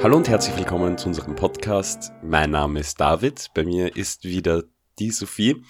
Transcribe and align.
Hallo 0.00 0.16
und 0.16 0.28
herzlich 0.28 0.56
willkommen 0.56 0.96
zu 0.96 1.08
unserem 1.08 1.34
Podcast. 1.34 2.12
Mein 2.22 2.52
Name 2.52 2.78
ist 2.78 3.00
David, 3.00 3.50
bei 3.52 3.64
mir 3.64 3.96
ist 3.96 4.22
wieder 4.22 4.62
die 5.00 5.10
Sophie 5.10 5.64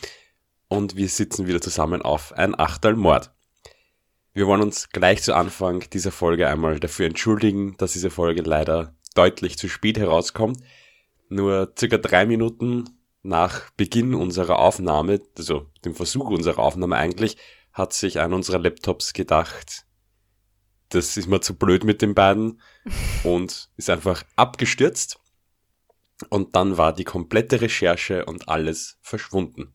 und 0.68 0.96
wir 0.96 1.08
sitzen 1.08 1.46
wieder 1.46 1.62
zusammen 1.62 2.02
auf 2.02 2.34
ein 2.34 2.58
Achtel 2.58 2.94
Mord. 2.94 3.32
Wir 4.34 4.46
wollen 4.46 4.60
uns 4.60 4.90
gleich 4.90 5.22
zu 5.22 5.34
Anfang 5.34 5.88
dieser 5.94 6.12
Folge 6.12 6.46
einmal 6.46 6.78
dafür 6.78 7.06
entschuldigen, 7.06 7.76
dass 7.78 7.94
diese 7.94 8.10
Folge 8.10 8.42
leider 8.42 8.94
deutlich 9.14 9.56
zu 9.56 9.66
spät 9.66 9.96
herauskommt. 9.96 10.58
Nur 11.30 11.72
circa 11.78 11.96
drei 11.96 12.26
Minuten 12.26 12.84
nach 13.22 13.70
Beginn 13.78 14.14
unserer 14.14 14.58
Aufnahme, 14.58 15.22
also 15.38 15.70
dem 15.86 15.94
Versuch 15.94 16.28
unserer 16.28 16.58
Aufnahme 16.58 16.96
eigentlich, 16.96 17.38
hat 17.72 17.94
sich 17.94 18.20
einer 18.20 18.36
unserer 18.36 18.58
Laptops 18.58 19.14
gedacht, 19.14 19.86
das 20.90 21.16
ist 21.16 21.26
mir 21.26 21.40
zu 21.40 21.54
blöd 21.54 21.84
mit 21.84 22.02
den 22.02 22.14
beiden 22.14 22.60
und 23.24 23.70
ist 23.76 23.90
einfach 23.90 24.24
abgestürzt. 24.36 25.18
Und 26.30 26.56
dann 26.56 26.76
war 26.76 26.92
die 26.92 27.04
komplette 27.04 27.60
Recherche 27.60 28.24
und 28.24 28.48
alles 28.48 28.98
verschwunden. 29.02 29.74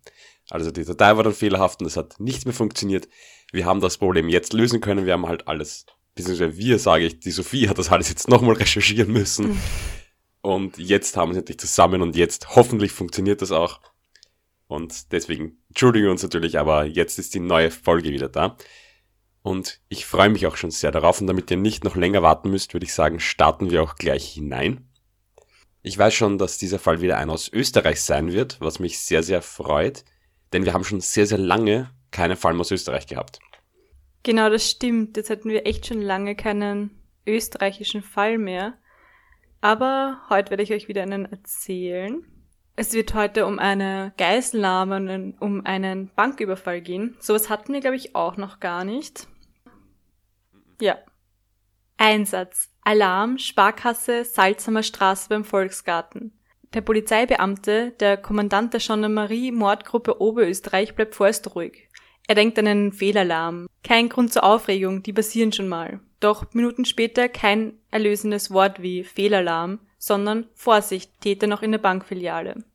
Also 0.50 0.72
die 0.72 0.84
Datei 0.84 1.16
war 1.16 1.24
dann 1.24 1.34
fehlerhaft 1.34 1.80
und 1.80 1.88
es 1.88 1.96
hat 1.96 2.20
nichts 2.20 2.46
mehr 2.46 2.54
funktioniert. 2.54 3.08
Wir 3.54 3.66
haben 3.66 3.80
das 3.80 3.98
Problem 3.98 4.28
jetzt 4.28 4.52
lösen 4.52 4.82
können. 4.82 5.06
Wir 5.06 5.14
haben 5.14 5.28
halt 5.28 5.48
alles, 5.48 5.86
beziehungsweise 6.16 6.58
wir, 6.58 6.80
sage 6.80 7.06
ich, 7.06 7.20
die 7.20 7.32
Sophie 7.32 7.70
hat 7.70 7.78
das 7.78 7.92
alles 7.92 8.10
jetzt 8.10 8.28
nochmal 8.28 8.56
recherchieren 8.56 9.12
müssen. 9.12 9.58
Und 10.42 10.78
jetzt 10.78 11.16
haben 11.16 11.30
wir 11.30 11.34
es 11.34 11.40
endlich 11.40 11.60
zusammen 11.60 12.02
und 12.02 12.18
jetzt 12.18 12.58
hoffentlich 12.58 12.92
funktioniert 12.92 13.42
das 13.42 13.54
auch. 13.54 13.80
Und 14.68 15.14
deswegen 15.14 15.64
entschuldigen 15.70 16.04
wir 16.04 16.12
uns 16.12 16.22
natürlich, 16.22 16.60
aber 16.60 16.84
jetzt 16.84 17.18
ist 17.18 17.34
die 17.34 17.40
neue 17.40 17.72
Folge 17.72 18.10
wieder 18.10 18.28
da. 18.28 18.58
Und 19.44 19.82
ich 19.90 20.06
freue 20.06 20.30
mich 20.30 20.48
auch 20.48 20.56
schon 20.56 20.72
sehr 20.72 20.92
darauf. 20.92 21.22
Und 21.22 21.28
damit 21.28 21.52
ihr 21.52 21.58
nicht 21.58 21.84
noch 21.84 21.96
länger 21.96 22.24
warten 22.24 22.50
müsst, 22.50 22.74
würde 22.74 22.86
ich 22.86 22.94
sagen, 22.94 23.20
starten 23.20 23.70
wir 23.70 23.84
auch 23.84 23.96
gleich 23.96 24.26
hinein. 24.34 24.88
Ich 25.82 25.98
weiß 25.98 26.14
schon, 26.14 26.38
dass 26.38 26.58
dieser 26.58 26.80
Fall 26.80 27.02
wieder 27.02 27.18
ein 27.18 27.30
aus 27.30 27.52
Österreich 27.52 28.02
sein 28.02 28.32
wird, 28.32 28.60
was 28.62 28.80
mich 28.80 29.00
sehr, 29.00 29.22
sehr 29.22 29.42
freut. 29.42 30.06
Denn 30.54 30.64
wir 30.64 30.74
haben 30.74 30.86
schon 30.86 31.02
sehr, 31.02 31.28
sehr 31.28 31.38
lange 31.38 31.92
keinen 32.10 32.38
Fall 32.38 32.58
aus 32.58 32.72
Österreich 32.72 33.06
gehabt. 33.06 33.40
Genau, 34.24 34.50
das 34.50 34.70
stimmt. 34.70 35.18
Jetzt 35.18 35.30
hatten 35.30 35.50
wir 35.50 35.68
echt 35.68 35.86
schon 35.88 36.02
lange 36.02 36.36
keinen 36.36 36.92
österreichischen 37.28 38.02
Fall 38.02 38.38
mehr. 38.38 38.76
Aber 39.60 40.22
heute 40.30 40.52
werde 40.52 40.64
ich 40.64 40.72
euch 40.72 40.88
wieder 40.88 41.02
einen 41.04 41.26
erzählen. 41.26 42.24
Es 42.78 42.94
wird 42.94 43.14
heute 43.14 43.46
um 43.46 43.60
eine 43.60 44.14
Geiselnahme 44.18 44.96
und 44.96 45.42
um 45.42 45.66
einen 45.66 46.10
Banküberfall 46.16 46.82
gehen. 46.82 47.16
Sowas 47.20 47.50
hatten 47.50 47.74
wir, 47.74 47.82
glaube 47.82 47.98
ich, 47.98 48.16
auch 48.16 48.38
noch 48.38 48.62
gar 48.62 48.86
nicht. 48.86 49.28
Ja. 50.84 50.98
Einsatz. 51.96 52.70
Alarm, 52.82 53.38
Sparkasse, 53.38 54.26
Salzhammer 54.26 54.84
Straße 54.84 55.30
beim 55.30 55.46
Volksgarten. 55.46 56.38
Der 56.74 56.82
Polizeibeamte, 56.82 57.92
der 58.02 58.18
Kommandant 58.18 58.74
der 58.74 58.82
Gendarmerie-Mordgruppe 58.82 60.20
Oberösterreich, 60.20 60.94
bleibt 60.94 61.16
vorerst 61.16 61.56
ruhig. 61.56 61.88
Er 62.28 62.36
denkt 62.36 62.60
an 62.60 62.68
einen 62.68 62.92
Fehlalarm. 62.92 63.68
Kein 63.82 64.10
Grund 64.10 64.34
zur 64.34 64.44
Aufregung, 64.44 65.04
die 65.04 65.14
passieren 65.14 65.54
schon 65.54 65.70
mal. 65.70 66.02
Doch 66.20 66.54
Minuten 66.54 66.84
später 66.84 67.30
kein 67.30 67.80
erlösendes 67.90 68.52
Wort 68.52 68.82
wie 68.82 69.06
Fehlalarm, 69.06 69.80
sondern 69.98 70.50
Vorsicht, 70.54 71.22
Täter 71.22 71.48
noch 71.48 71.62
in 71.62 71.72
der 71.72 71.80
Bankfiliale. 71.80 72.66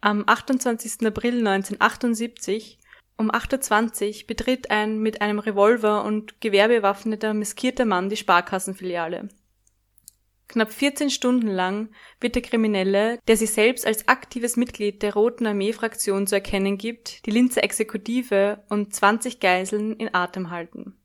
Am 0.00 0.24
28. 0.26 1.06
April 1.06 1.46
1978 1.46 2.78
um 3.16 3.30
8.20 3.30 4.22
Uhr 4.22 4.26
betritt 4.26 4.70
ein 4.70 4.98
mit 4.98 5.20
einem 5.20 5.38
Revolver 5.38 6.04
und 6.04 6.40
Gewehr 6.40 6.68
bewaffneter, 6.68 7.34
maskierter 7.34 7.84
Mann 7.84 8.08
die 8.08 8.16
Sparkassenfiliale. 8.16 9.28
Knapp 10.48 10.72
14 10.72 11.08
Stunden 11.08 11.48
lang 11.48 11.88
wird 12.20 12.34
der 12.34 12.42
Kriminelle, 12.42 13.18
der 13.26 13.36
sich 13.36 13.52
selbst 13.52 13.86
als 13.86 14.06
aktives 14.08 14.56
Mitglied 14.56 15.02
der 15.02 15.14
Roten 15.14 15.46
Armee-Fraktion 15.46 16.26
zu 16.26 16.34
erkennen 16.34 16.76
gibt, 16.76 17.24
die 17.24 17.30
Linzer 17.30 17.64
Exekutive 17.64 18.62
und 18.68 18.94
20 18.94 19.40
Geiseln 19.40 19.96
in 19.96 20.14
Atem 20.14 20.50
halten. 20.50 20.98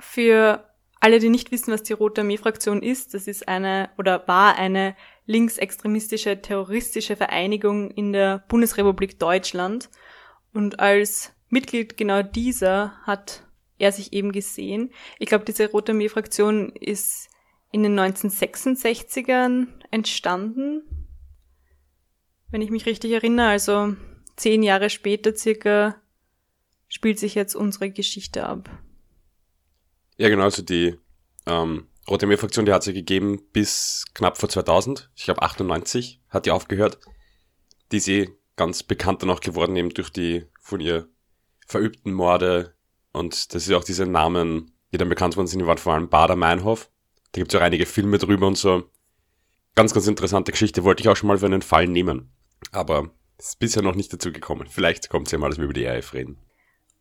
Für 0.00 0.68
alle, 1.00 1.20
die 1.20 1.28
nicht 1.28 1.52
wissen, 1.52 1.72
was 1.72 1.84
die 1.84 1.92
Rote 1.92 2.22
Armee-Fraktion 2.22 2.82
ist, 2.82 3.14
das 3.14 3.28
ist 3.28 3.46
eine 3.46 3.90
oder 3.98 4.26
war 4.26 4.56
eine 4.56 4.96
linksextremistische 5.26 6.42
terroristische 6.42 7.14
Vereinigung 7.14 7.92
in 7.92 8.12
der 8.12 8.44
Bundesrepublik 8.48 9.20
Deutschland. 9.20 9.90
Und 10.52 10.80
als 10.80 11.34
Mitglied 11.48 11.96
genau 11.96 12.22
dieser 12.22 12.92
hat 13.02 13.44
er 13.78 13.92
sich 13.92 14.12
eben 14.12 14.32
gesehen. 14.32 14.90
Ich 15.18 15.28
glaube, 15.28 15.44
diese 15.44 15.70
Rote 15.70 15.92
Armee-Fraktion 15.92 16.70
ist 16.70 17.28
in 17.70 17.82
den 17.82 17.98
1966ern 17.98 19.68
entstanden. 19.90 20.82
Wenn 22.50 22.62
ich 22.62 22.70
mich 22.70 22.86
richtig 22.86 23.12
erinnere, 23.12 23.48
also 23.48 23.94
zehn 24.36 24.62
Jahre 24.62 24.90
später 24.90 25.34
circa 25.34 26.00
spielt 26.88 27.18
sich 27.18 27.34
jetzt 27.34 27.54
unsere 27.54 27.90
Geschichte 27.90 28.46
ab. 28.46 28.70
Ja, 30.16 30.28
genau, 30.28 30.44
also 30.44 30.62
die 30.62 30.96
ähm, 31.46 31.86
Rote 32.08 32.26
Armee-Fraktion, 32.26 32.64
die 32.64 32.72
hat 32.72 32.82
sie 32.82 32.94
gegeben 32.94 33.40
bis 33.52 34.06
knapp 34.14 34.38
vor 34.38 34.48
2000. 34.48 35.10
Ich 35.14 35.24
glaube 35.24 35.42
98 35.42 36.22
hat 36.30 36.46
die 36.46 36.50
aufgehört. 36.50 36.98
Die 37.92 37.98
ist 37.98 38.08
eh 38.08 38.30
ganz 38.56 38.82
bekannt 38.82 39.22
dann 39.22 39.30
auch 39.30 39.40
geworden, 39.40 39.76
eben 39.76 39.90
durch 39.90 40.10
die 40.10 40.46
von 40.60 40.80
ihr 40.80 41.08
verübten 41.68 42.12
Morde. 42.12 42.74
Und 43.12 43.54
das 43.54 43.66
ist 43.66 43.72
auch 43.72 43.84
diese 43.84 44.06
Namen, 44.06 44.72
die 44.92 44.98
dann 44.98 45.08
bekannt 45.08 45.36
worden 45.36 45.46
sind, 45.46 45.60
die 45.60 45.66
waren 45.66 45.78
vor 45.78 45.94
allem 45.94 46.08
Bader 46.08 46.36
Meinhof. 46.36 46.90
Da 47.32 47.40
gibt 47.40 47.52
es 47.52 47.60
auch 47.60 47.64
einige 47.64 47.86
Filme 47.86 48.18
drüber 48.18 48.46
und 48.46 48.56
so. 48.56 48.90
Ganz, 49.74 49.94
ganz 49.94 50.06
interessante 50.06 50.50
Geschichte. 50.50 50.82
Wollte 50.82 51.02
ich 51.02 51.08
auch 51.08 51.16
schon 51.16 51.28
mal 51.28 51.38
für 51.38 51.46
einen 51.46 51.62
Fall 51.62 51.86
nehmen. 51.86 52.32
Aber 52.72 53.10
ist 53.38 53.58
bisher 53.60 53.82
noch 53.82 53.94
nicht 53.94 54.12
dazu 54.12 54.32
gekommen. 54.32 54.66
Vielleicht 54.68 55.10
kommt 55.10 55.28
es 55.28 55.32
ja 55.32 55.38
mal, 55.38 55.48
dass 55.48 55.58
wir 55.58 55.64
über 55.64 55.74
die 55.74 55.86
RF 55.86 56.14
reden. 56.14 56.38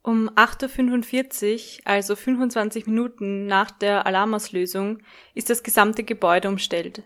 Um 0.04 0.30
8.45 0.30 1.80
Uhr, 1.80 1.82
also 1.86 2.16
25 2.16 2.86
Minuten 2.86 3.46
nach 3.46 3.72
der 3.72 4.06
Alarmauslösung, 4.06 5.00
ist 5.34 5.50
das 5.50 5.64
gesamte 5.64 6.04
Gebäude 6.04 6.48
umstellt. 6.48 7.04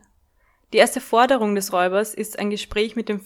Die 0.73 0.78
erste 0.78 1.01
Forderung 1.01 1.55
des 1.55 1.73
Räubers 1.73 2.13
ist 2.13 2.38
ein 2.38 2.49
Gespräch 2.49 2.95
mit 2.95 3.09
dem, 3.09 3.22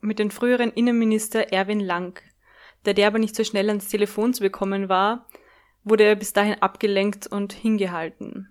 mit 0.00 0.18
dem 0.18 0.30
früheren 0.30 0.72
Innenminister 0.72 1.52
Erwin 1.52 1.80
Lang. 1.80 2.20
Da 2.84 2.92
der 2.92 3.06
aber 3.06 3.18
nicht 3.18 3.36
so 3.36 3.44
schnell 3.44 3.68
ans 3.68 3.88
Telefon 3.88 4.32
zu 4.34 4.42
bekommen 4.42 4.88
war, 4.88 5.26
wurde 5.84 6.04
er 6.04 6.16
bis 6.16 6.32
dahin 6.32 6.60
abgelenkt 6.62 7.26
und 7.26 7.52
hingehalten. 7.52 8.48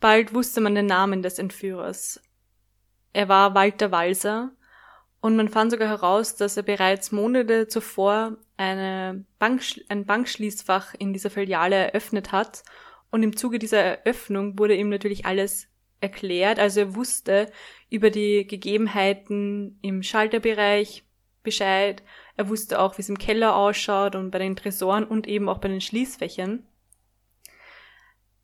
Bald 0.00 0.34
wusste 0.34 0.60
man 0.60 0.74
den 0.74 0.86
Namen 0.86 1.22
des 1.22 1.38
Entführers. 1.38 2.20
Er 3.12 3.28
war 3.28 3.54
Walter 3.54 3.90
Walser, 3.90 4.52
und 5.20 5.36
man 5.36 5.48
fand 5.48 5.70
sogar 5.70 5.88
heraus, 5.88 6.36
dass 6.36 6.56
er 6.56 6.62
bereits 6.62 7.12
Monate 7.12 7.68
zuvor 7.68 8.38
eine 8.56 9.24
Bank, 9.38 9.62
ein 9.88 10.06
Bankschließfach 10.06 10.94
in 10.98 11.12
dieser 11.12 11.30
Filiale 11.30 11.76
eröffnet 11.76 12.32
hat. 12.32 12.62
Und 13.10 13.22
im 13.22 13.36
Zuge 13.36 13.58
dieser 13.58 13.82
Eröffnung 13.82 14.58
wurde 14.58 14.74
ihm 14.74 14.88
natürlich 14.88 15.26
alles 15.26 15.68
erklärt. 16.00 16.58
Also 16.58 16.80
er 16.80 16.94
wusste 16.94 17.52
über 17.90 18.08
die 18.08 18.46
Gegebenheiten 18.46 19.78
im 19.82 20.02
Schalterbereich 20.02 21.04
Bescheid. 21.42 22.02
Er 22.36 22.48
wusste 22.48 22.80
auch, 22.80 22.96
wie 22.96 23.02
es 23.02 23.08
im 23.08 23.18
Keller 23.18 23.56
ausschaut 23.56 24.14
und 24.14 24.30
bei 24.30 24.38
den 24.38 24.56
Tresoren 24.56 25.04
und 25.04 25.26
eben 25.26 25.48
auch 25.48 25.58
bei 25.58 25.68
den 25.68 25.80
Schließfächern. 25.80 26.66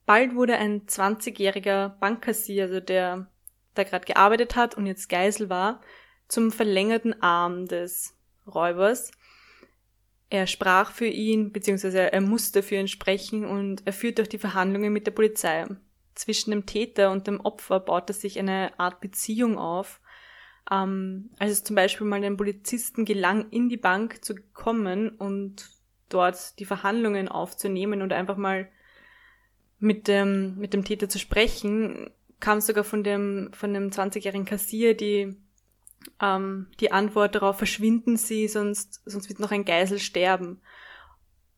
Bald 0.06 0.34
wurde 0.34 0.56
ein 0.56 0.86
20-jähriger 0.86 1.88
Bankkassier, 1.88 2.64
also 2.64 2.80
der 2.80 3.26
da 3.74 3.84
gerade 3.84 4.06
gearbeitet 4.06 4.56
hat 4.56 4.76
und 4.76 4.86
jetzt 4.86 5.08
Geisel 5.08 5.50
war, 5.50 5.80
zum 6.28 6.52
verlängerten 6.52 7.20
Arm 7.22 7.66
des 7.66 8.16
Räubers. 8.47 9.10
Er 10.28 10.47
sprach 10.47 10.91
für 10.91 11.06
ihn, 11.06 11.53
beziehungsweise 11.53 12.12
er 12.12 12.21
musste 12.21 12.62
für 12.62 12.77
ihn 12.77 12.89
sprechen 12.89 13.44
und 13.44 13.86
er 13.86 13.92
führte 13.92 14.22
auch 14.22 14.27
die 14.27 14.39
Verhandlungen 14.39 14.92
mit 14.92 15.06
der 15.06 15.12
Polizei. 15.12 15.66
Zwischen 16.15 16.50
dem 16.50 16.66
Täter 16.66 17.10
und 17.10 17.27
dem 17.27 17.41
Opfer 17.41 17.78
baute 17.78 18.12
sich 18.12 18.39
eine 18.39 18.78
Art 18.78 19.00
Beziehung 19.00 19.59
auf. 19.59 20.00
Ähm, 20.71 21.30
als 21.39 21.53
es 21.53 21.65
zum 21.65 21.77
Beispiel 21.77 22.07
mal 22.07 22.21
den 22.21 22.36
Polizisten 22.36 23.04
gelang, 23.04 23.51
in 23.51 23.68
die 23.68 23.77
Bank 23.77 24.24
zu 24.24 24.34
kommen 24.53 25.10
und 25.10 25.71
dort 26.09 26.59
die 26.59 26.65
Verhandlungen 26.65 27.28
aufzunehmen 27.28 28.03
und 28.03 28.13
einfach 28.13 28.36
mal 28.36 28.68
mit 29.78 30.09
dem, 30.09 30.57
mit 30.59 30.72
dem 30.74 30.84
Täter 30.84 31.09
zu 31.09 31.18
sprechen, 31.18 32.10
kam 32.41 32.60
sogar 32.60 32.84
von 32.84 33.04
dem, 33.04 33.51
von 33.53 33.72
dem 33.72 33.91
20-jährigen 33.91 34.47
Kassier 34.47 34.97
die 34.97 35.36
ähm, 36.21 36.68
die 36.80 36.92
Antwort 36.92 37.34
darauf, 37.34 37.59
verschwinden 37.59 38.16
Sie, 38.16 38.48
sonst, 38.48 39.03
sonst 39.04 39.28
wird 39.28 39.41
noch 39.41 39.51
ein 39.51 39.65
Geisel 39.65 39.98
sterben. 39.98 40.60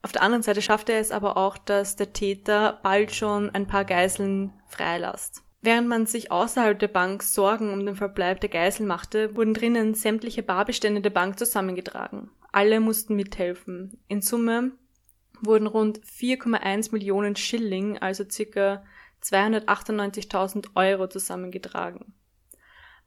Auf 0.03 0.13
der 0.13 0.23
anderen 0.23 0.43
Seite 0.43 0.63
schaffte 0.63 0.93
er 0.93 1.01
es 1.01 1.11
aber 1.11 1.37
auch, 1.37 1.59
dass 1.59 1.97
der 1.97 2.13
Täter 2.13 2.81
bald 2.83 3.15
schon 3.15 3.51
ein 3.51 3.67
paar 3.67 3.85
Geiseln 3.85 4.53
freilässt. 4.69 5.43
Während 5.61 5.89
man 5.89 6.07
sich 6.07 6.31
außerhalb 6.31 6.79
der 6.79 6.89
Bank 6.89 7.23
Sorgen 7.23 7.73
um 7.73 7.85
den 7.85 7.97
Verbleib 7.97 8.41
der 8.41 8.49
Geiseln 8.49 8.87
machte, 8.87 9.35
wurden 9.35 9.55
drinnen 9.55 9.95
sämtliche 9.95 10.43
Barbestände 10.43 11.01
der 11.01 11.11
Bank 11.11 11.39
zusammengetragen. 11.39 12.31
Alle 12.53 12.81
mussten 12.81 13.17
mithelfen. 13.17 14.01
In 14.07 14.23
Summe 14.23 14.73
wurden 15.41 15.67
rund 15.67 16.01
4,1 16.01 16.93
Millionen 16.93 17.35
Schilling, 17.35 17.99
also 17.99 18.25
circa 18.29 18.85
298.000 19.23 20.69
Euro 20.77 21.09
zusammengetragen. 21.09 22.15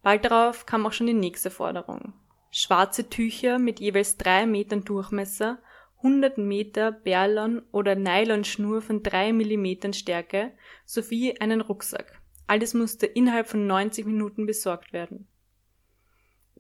Bald 0.02 0.26
darauf 0.26 0.66
kam 0.66 0.86
auch 0.86 0.94
schon 0.94 1.08
die 1.08 1.14
nächste 1.14 1.52
Forderung. 1.52 2.14
Schwarze 2.52 3.10
Tücher 3.10 3.60
mit 3.60 3.80
jeweils 3.80 4.18
drei 4.18 4.46
Metern 4.46 4.84
Durchmesser, 4.84 5.60
100 5.98 6.38
Meter 6.38 6.92
Perlon- 6.92 7.62
oder 7.72 7.96
Nylonschnur 7.96 8.82
von 8.82 9.04
drei 9.04 9.32
Millimetern 9.32 9.94
Stärke 9.94 10.52
sowie 10.86 11.38
einen 11.40 11.62
Rucksack. 11.62 12.21
Alles 12.48 12.74
musste 12.74 13.06
innerhalb 13.06 13.48
von 13.48 13.68
90 13.68 14.06
Minuten 14.06 14.46
besorgt 14.46 14.94
werden. 14.94 15.28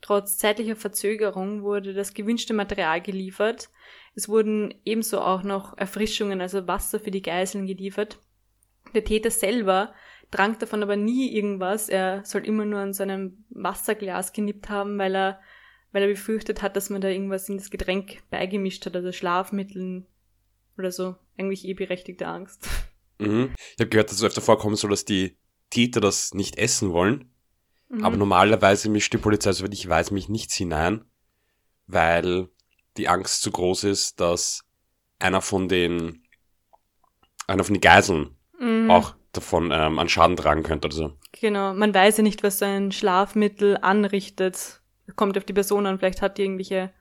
Trotz 0.01 0.37
zeitlicher 0.37 0.75
Verzögerung 0.75 1.61
wurde 1.61 1.93
das 1.93 2.13
gewünschte 2.13 2.53
Material 2.53 3.01
geliefert. 3.01 3.69
Es 4.15 4.27
wurden 4.27 4.73
ebenso 4.83 5.21
auch 5.21 5.43
noch 5.43 5.77
Erfrischungen, 5.77 6.41
also 6.41 6.67
Wasser 6.67 6.99
für 6.99 7.11
die 7.11 7.21
Geiseln 7.21 7.67
geliefert. 7.67 8.19
Der 8.95 9.03
Täter 9.03 9.29
selber 9.29 9.93
trank 10.31 10.59
davon 10.59 10.81
aber 10.81 10.95
nie 10.95 11.33
irgendwas. 11.35 11.87
Er 11.87 12.25
soll 12.25 12.45
immer 12.45 12.65
nur 12.65 12.79
an 12.79 12.93
seinem 12.93 13.45
Wasserglas 13.49 14.33
genippt 14.33 14.69
haben, 14.69 14.97
weil 14.97 15.15
er, 15.15 15.39
weil 15.91 16.01
er 16.03 16.09
befürchtet 16.09 16.61
hat, 16.61 16.75
dass 16.75 16.89
man 16.89 17.01
da 17.01 17.09
irgendwas 17.09 17.47
in 17.47 17.57
das 17.57 17.69
Getränk 17.69 18.23
beigemischt 18.31 18.85
hat, 18.85 18.95
also 18.95 19.11
Schlafmitteln 19.11 20.07
oder 20.77 20.91
so. 20.91 21.15
Eigentlich 21.37 21.65
eh 21.65 21.73
berechtigte 21.73 22.27
Angst. 22.27 22.67
Mhm. 23.19 23.53
Ich 23.75 23.79
habe 23.79 23.89
gehört, 23.89 24.09
dass 24.09 24.17
es 24.17 24.23
öfter 24.23 24.41
vorkommen 24.41 24.75
soll, 24.75 24.89
dass 24.89 25.05
die 25.05 25.37
Täter 25.71 25.99
das 25.99 26.35
nicht 26.35 26.57
essen 26.57 26.93
wollen. 26.93 27.31
Mhm. 27.89 28.05
Aber 28.05 28.17
normalerweise 28.17 28.89
mischt 28.89 29.11
die 29.13 29.17
Polizei, 29.17 29.51
soweit 29.51 29.73
ich 29.73 29.87
weiß, 29.89 30.11
mich 30.11 30.29
nichts 30.29 30.53
hinein, 30.55 31.03
weil 31.87 32.47
die 32.97 33.09
Angst 33.09 33.41
zu 33.41 33.51
groß 33.51 33.85
ist, 33.85 34.19
dass 34.19 34.63
einer 35.17 35.41
von 35.41 35.67
den, 35.67 36.23
einer 37.47 37.63
von 37.63 37.73
den 37.73 37.81
Geiseln 37.81 38.37
mhm. 38.59 38.91
auch 38.91 39.15
davon 39.31 39.71
ähm, 39.71 39.97
an 39.97 40.09
Schaden 40.09 40.35
tragen 40.35 40.63
könnte 40.63 40.87
oder 40.87 40.95
so. 40.95 41.17
Genau, 41.31 41.73
man 41.73 41.93
weiß 41.93 42.17
ja 42.17 42.23
nicht, 42.23 42.43
was 42.43 42.59
so 42.59 42.65
ein 42.65 42.91
Schlafmittel 42.91 43.77
anrichtet. 43.81 44.81
Kommt 45.15 45.37
auf 45.37 45.45
die 45.45 45.53
Person 45.53 45.85
an, 45.85 45.99
vielleicht 45.99 46.21
hat 46.21 46.37
die 46.37 46.43
irgendwelche 46.43 46.91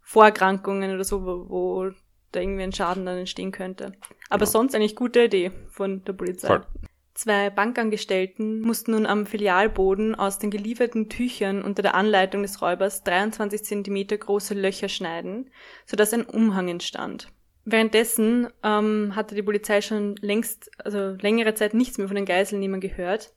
Vorerkrankungen 0.00 0.94
oder 0.94 1.04
so, 1.04 1.24
wo, 1.24 1.48
wo 1.48 1.90
da 2.32 2.40
irgendwie 2.40 2.62
ein 2.62 2.72
Schaden 2.72 3.06
dann 3.06 3.18
entstehen 3.18 3.52
könnte. 3.52 3.92
Aber 4.28 4.44
genau. 4.44 4.50
sonst 4.50 4.74
eigentlich 4.74 4.96
gute 4.96 5.24
Idee 5.24 5.52
von 5.70 6.04
der 6.04 6.12
Polizei. 6.12 6.48
Voll. 6.48 6.66
Zwei 7.16 7.48
Bankangestellten 7.48 8.60
mussten 8.60 8.90
nun 8.90 9.06
am 9.06 9.24
Filialboden 9.24 10.14
aus 10.14 10.38
den 10.38 10.50
gelieferten 10.50 11.08
Tüchern 11.08 11.62
unter 11.62 11.80
der 11.80 11.94
Anleitung 11.94 12.42
des 12.42 12.60
Räubers 12.60 13.04
23 13.04 13.64
Zentimeter 13.64 14.18
große 14.18 14.52
Löcher 14.52 14.90
schneiden, 14.90 15.50
sodass 15.86 16.12
ein 16.12 16.26
Umhang 16.26 16.68
entstand. 16.68 17.28
Währenddessen 17.64 18.48
ähm, 18.62 19.16
hatte 19.16 19.34
die 19.34 19.42
Polizei 19.42 19.80
schon 19.80 20.16
längst, 20.16 20.70
also 20.84 21.16
längere 21.18 21.54
Zeit 21.54 21.72
nichts 21.72 21.96
mehr 21.96 22.06
von 22.06 22.16
den 22.16 22.26
Geiselnehmern 22.26 22.80
gehört. 22.80 23.32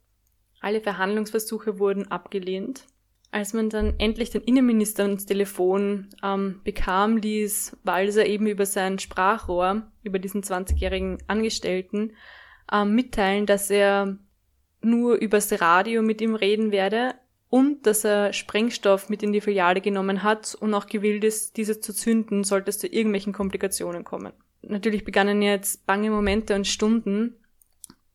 Alle 0.60 0.82
Verhandlungsversuche 0.82 1.80
wurden 1.80 2.12
abgelehnt. 2.12 2.84
Als 3.32 3.54
man 3.54 3.70
dann 3.70 3.98
endlich 3.98 4.30
den 4.30 4.42
Innenminister 4.42 5.06
ins 5.06 5.26
Telefon 5.26 6.10
ähm, 6.22 6.60
bekam, 6.66 7.16
ließ 7.16 7.78
Walser 7.84 8.26
eben 8.26 8.48
über 8.48 8.66
sein 8.66 9.00
Sprachrohr, 9.00 9.90
über 10.04 10.20
diesen 10.20 10.44
20-jährigen 10.44 11.20
Angestellten, 11.28 12.12
ähm, 12.72 12.96
mitteilen, 12.96 13.46
dass 13.46 13.70
er 13.70 14.18
nur 14.82 15.16
übers 15.16 15.62
Radio 15.62 16.02
mit 16.02 16.22
ihm 16.22 16.36
reden 16.36 16.72
werde, 16.72 17.16
und 17.50 17.88
dass 17.88 18.04
er 18.04 18.32
Sprengstoff 18.32 19.10
mit 19.10 19.24
in 19.24 19.34
die 19.34 19.42
Filiale 19.42 19.82
genommen 19.82 20.24
hat 20.24 20.56
und 20.56 20.74
auch 20.74 20.86
gewillt 20.86 21.24
ist, 21.24 21.58
diese 21.58 21.80
zu 21.80 21.94
zünden, 21.94 22.44
sollte 22.44 22.70
es 22.70 22.78
zu 22.78 22.88
irgendwelchen 22.88 23.34
Komplikationen 23.34 24.04
kommen. 24.04 24.34
Natürlich 24.62 25.04
begannen 25.04 25.42
jetzt 25.42 25.86
bange 25.86 26.12
Momente 26.12 26.54
und 26.54 26.68
Stunden, 26.68 27.36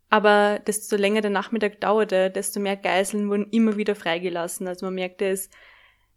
aber 0.08 0.60
desto 0.64 0.96
länger 0.96 1.20
der 1.20 1.32
Nachmittag 1.32 1.80
dauerte, 1.80 2.30
desto 2.30 2.60
mehr 2.60 2.76
Geiseln 2.76 3.28
wurden 3.28 3.50
immer 3.50 3.76
wieder 3.76 3.96
freigelassen. 3.96 4.68
Also 4.68 4.86
man 4.86 4.94
merkte 4.94 5.26
es, 5.26 5.50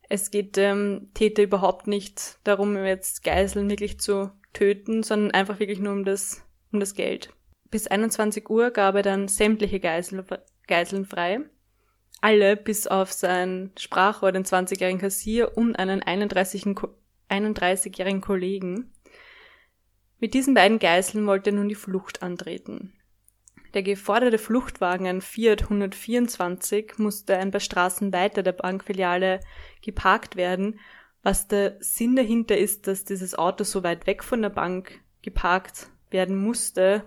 es 0.09 0.29
geht 0.29 0.57
ähm, 0.57 1.09
Täter 1.15 1.41
überhaupt 1.41 1.87
nicht 1.87 2.37
darum, 2.43 2.77
jetzt 2.77 3.23
Geiseln 3.23 3.69
wirklich 3.69 3.99
zu 3.99 4.31
töten, 4.53 5.01
sondern 5.01 5.31
einfach 5.31 5.59
wirklich 5.59 5.79
nur 5.79 5.93
um 5.93 6.05
das, 6.05 6.43
um 6.71 6.79
das 6.79 6.93
Geld. 6.93 7.33
Bis 7.69 7.87
21 7.87 8.49
Uhr 8.49 8.71
gab 8.71 8.95
er 8.95 9.03
dann 9.03 9.27
sämtliche 9.27 9.79
Geisel, 9.79 10.25
Geiseln 10.67 11.05
frei 11.05 11.41
alle 12.21 12.55
bis 12.57 12.87
auf 12.87 13.11
sein 13.11 13.71
Sprachrohr, 13.77 14.31
den 14.31 14.43
20-jährigen 14.43 15.01
Kassier 15.01 15.55
und 15.55 15.75
einen 15.75 16.01
31-jährigen 16.01 18.21
Kollegen. 18.21 18.91
Mit 20.19 20.33
diesen 20.33 20.55
beiden 20.55 20.79
Geiseln 20.79 21.27
wollte 21.27 21.51
er 21.51 21.53
nun 21.53 21.69
die 21.69 21.75
Flucht 21.75 22.23
antreten. 22.23 22.93
Der 23.73 23.83
geforderte 23.83 24.39
Fluchtwagen, 24.39 25.05
ein 25.05 25.19
Fiat 25.21 25.63
124, 25.63 26.93
musste 26.97 27.37
ein 27.37 27.51
paar 27.51 27.59
Straßen 27.59 28.13
weiter 28.13 28.41
der 28.41 28.53
Bankfiliale 28.53 29.41
geparkt 29.83 30.35
werden. 30.35 30.79
Was 31.21 31.47
der 31.47 31.77
Sinn 31.79 32.15
dahinter 32.15 32.57
ist, 32.57 32.87
dass 32.87 33.05
dieses 33.05 33.35
Auto 33.35 33.63
so 33.63 33.83
weit 33.83 34.07
weg 34.07 34.23
von 34.23 34.41
der 34.41 34.49
Bank 34.49 35.01
geparkt 35.21 35.91
werden 36.09 36.35
musste, 36.37 37.03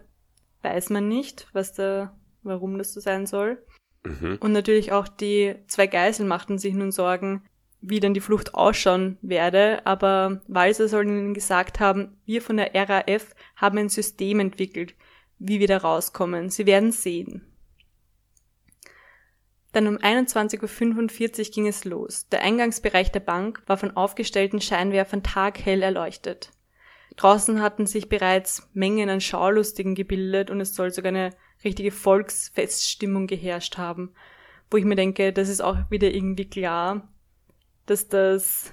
weiß 0.63 0.91
man 0.91 1.09
nicht, 1.09 1.49
was 1.53 1.73
da, 1.73 2.17
warum 2.43 2.79
das 2.79 2.93
so 2.93 3.01
sein 3.01 3.27
soll. 3.27 3.63
Mhm. 4.05 4.39
Und 4.41 4.53
natürlich 4.53 4.93
auch 4.93 5.09
die 5.09 5.57
zwei 5.67 5.87
Geiseln 5.87 6.29
machten 6.29 6.59
sich 6.59 6.75
nun 6.75 6.93
Sorgen, 6.93 7.43
wie 7.83 8.01
denn 8.01 8.15
die 8.15 8.21
Flucht 8.21 8.55
ausschauen 8.55 9.17
werde, 9.23 9.87
aber 9.87 10.43
Walser 10.49 10.89
soll 10.89 11.07
ihnen 11.07 11.35
gesagt 11.35 11.81
haben, 11.81 12.19
wir 12.27 12.43
von 12.43 12.59
der 12.59 12.75
RAF 12.75 13.35
haben 13.57 13.79
ein 13.79 13.89
System 13.89 14.41
entwickelt, 14.41 14.95
wie 15.39 15.61
wir 15.61 15.67
da 15.67 15.79
rauskommen. 15.79 16.51
Sie 16.51 16.67
werden 16.67 16.93
sehen. 16.93 17.47
Dann 19.73 19.87
um 19.87 19.97
21.45 19.97 21.39
Uhr 21.39 21.55
ging 21.55 21.67
es 21.69 21.85
los. 21.85 22.29
Der 22.29 22.43
Eingangsbereich 22.43 23.13
der 23.13 23.21
Bank 23.21 23.63
war 23.67 23.77
von 23.77 23.97
aufgestellten 23.97 24.61
Scheinwerfern 24.61 25.23
taghell 25.23 25.83
erleuchtet. 25.83 26.51
Draußen 27.17 27.61
hatten 27.61 27.87
sich 27.87 28.09
bereits 28.09 28.69
Mengen 28.73 29.11
an 29.11 29.21
Schaulustigen 29.21 29.95
gebildet 29.95 30.51
und 30.51 30.61
es 30.61 30.75
soll 30.75 30.91
sogar 30.91 31.11
eine 31.11 31.31
richtige 31.65 31.91
Volksfeststimmung 31.91 33.27
geherrscht 33.27 33.77
haben, 33.77 34.13
wo 34.71 34.77
ich 34.77 34.85
mir 34.85 34.97
denke, 34.97 35.33
das 35.33 35.49
ist 35.49 35.61
auch 35.61 35.91
wieder 35.91 36.13
irgendwie 36.13 36.49
klar, 36.49 37.09
dass 37.87 38.09
das 38.09 38.73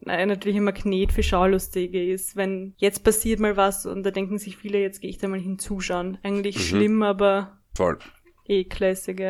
nein, 0.00 0.28
natürlich 0.28 0.56
ein 0.56 0.64
Magnet 0.64 1.12
für 1.12 1.22
Schaulustige 1.22 2.04
ist. 2.12 2.36
Wenn 2.36 2.74
jetzt 2.78 3.04
passiert 3.04 3.40
mal 3.40 3.56
was 3.56 3.86
und 3.86 4.02
da 4.02 4.10
denken 4.10 4.38
sich 4.38 4.56
viele, 4.56 4.80
jetzt 4.80 5.00
gehe 5.00 5.10
ich 5.10 5.18
da 5.18 5.28
mal 5.28 5.40
hinzuschauen. 5.40 6.18
Eigentlich 6.22 6.56
mhm. 6.56 6.62
schlimm, 6.62 7.02
aber 7.02 7.58
Voll. 7.74 7.98
eh 8.46 8.64
classic, 8.64 9.22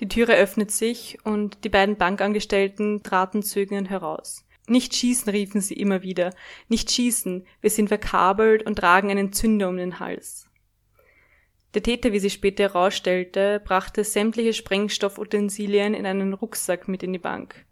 Die 0.00 0.08
Türe 0.08 0.36
öffnet 0.36 0.70
sich 0.70 1.18
und 1.24 1.64
die 1.64 1.68
beiden 1.68 1.96
Bankangestellten 1.96 3.02
traten 3.02 3.42
zögernd 3.42 3.90
heraus. 3.90 4.44
Nicht 4.68 4.94
schießen, 4.94 5.30
riefen 5.30 5.60
sie 5.60 5.74
immer 5.74 6.02
wieder. 6.02 6.34
Nicht 6.68 6.90
schießen, 6.90 7.46
wir 7.60 7.70
sind 7.70 7.88
verkabelt 7.88 8.64
und 8.64 8.76
tragen 8.76 9.10
einen 9.10 9.32
Zünder 9.32 9.68
um 9.68 9.76
den 9.76 9.98
Hals. 9.98 10.48
Der 11.74 11.82
Täter, 11.82 12.12
wie 12.12 12.18
sich 12.18 12.34
später 12.34 12.64
herausstellte, 12.64 13.60
brachte 13.64 14.04
sämtliche 14.04 14.52
Sprengstoffutensilien 14.52 15.94
in 15.94 16.04
einen 16.04 16.34
Rucksack 16.34 16.86
mit 16.86 17.02
in 17.02 17.12
die 17.12 17.18
Bank. 17.18 17.64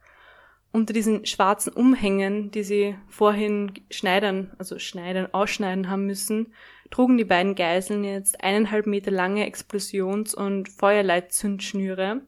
Unter 0.72 0.92
diesen 0.92 1.26
schwarzen 1.26 1.72
Umhängen, 1.72 2.50
die 2.50 2.62
sie 2.62 2.96
vorhin 3.08 3.72
schneidern, 3.90 4.52
also 4.56 4.78
schneidern, 4.78 5.28
ausschneiden 5.32 5.90
haben 5.90 6.06
müssen, 6.06 6.54
trugen 6.90 7.18
die 7.18 7.24
beiden 7.24 7.56
Geiseln 7.56 8.04
jetzt 8.04 8.42
eineinhalb 8.42 8.86
Meter 8.86 9.10
lange 9.10 9.46
Explosions- 9.46 10.34
und 10.34 10.68
Feuerleitzündschnüre, 10.68 12.22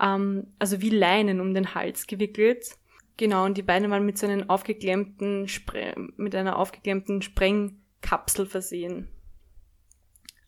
ähm, 0.00 0.46
also 0.58 0.82
wie 0.82 0.90
Leinen 0.90 1.40
um 1.40 1.54
den 1.54 1.74
Hals 1.74 2.06
gewickelt. 2.06 2.76
Genau, 3.16 3.44
und 3.44 3.58
die 3.58 3.62
beiden 3.62 3.90
waren 3.90 4.06
mit 4.06 4.18
so 4.18 4.26
einem 4.26 4.48
aufgeklemmten, 4.48 5.48
Spre 5.48 5.94
mit 6.16 6.34
einer 6.34 6.56
aufgeklemmten 6.58 7.22
Sprengkapsel 7.22 8.46
versehen. 8.46 9.08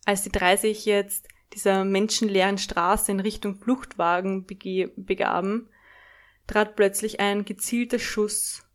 Als 0.06 0.22
die 0.22 0.32
drei 0.32 0.56
sich 0.56 0.84
jetzt 0.86 1.28
dieser 1.52 1.84
menschenleeren 1.84 2.58
Straße 2.58 3.12
in 3.12 3.20
Richtung 3.20 3.56
Fluchtwagen 3.56 4.46
begaben, 4.46 5.68
trat 6.46 6.76
plötzlich 6.76 7.20
ein 7.20 7.44
gezielter 7.44 7.98
Schuss 7.98 8.66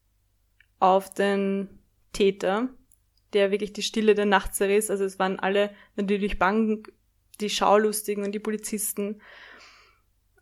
auf 0.80 1.14
den 1.14 1.68
Täter, 2.14 2.70
der 3.34 3.52
wirklich 3.52 3.74
die 3.74 3.84
Stille 3.84 4.16
der 4.16 4.26
Nacht 4.26 4.56
zerriss. 4.56 4.90
Also 4.90 5.04
es 5.04 5.20
waren 5.20 5.40
alle 5.40 5.72
natürlich 5.96 6.40
bang, 6.40 6.88
die 7.42 7.50
Schaulustigen 7.50 8.24
und 8.24 8.32
die 8.32 8.40
Polizisten. 8.40 9.22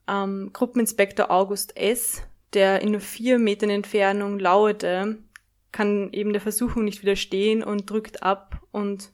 Ähm, 0.08 0.52
Gruppeninspektor 0.54 1.32
August 1.32 1.76
S., 1.76 2.22
der 2.54 2.82
in 2.82 2.92
nur 2.92 3.02
vier 3.02 3.40
Metern 3.40 3.70
Entfernung 3.70 4.40
lauerte, 4.40 5.18
kann 5.72 6.12
eben 6.14 6.32
der 6.32 6.42
Versuchung 6.42 6.86
nicht 6.86 7.02
widerstehen 7.02 7.64
und 7.64 7.90
drückt 7.90 8.24
ab 8.24 8.62
und 8.72 9.12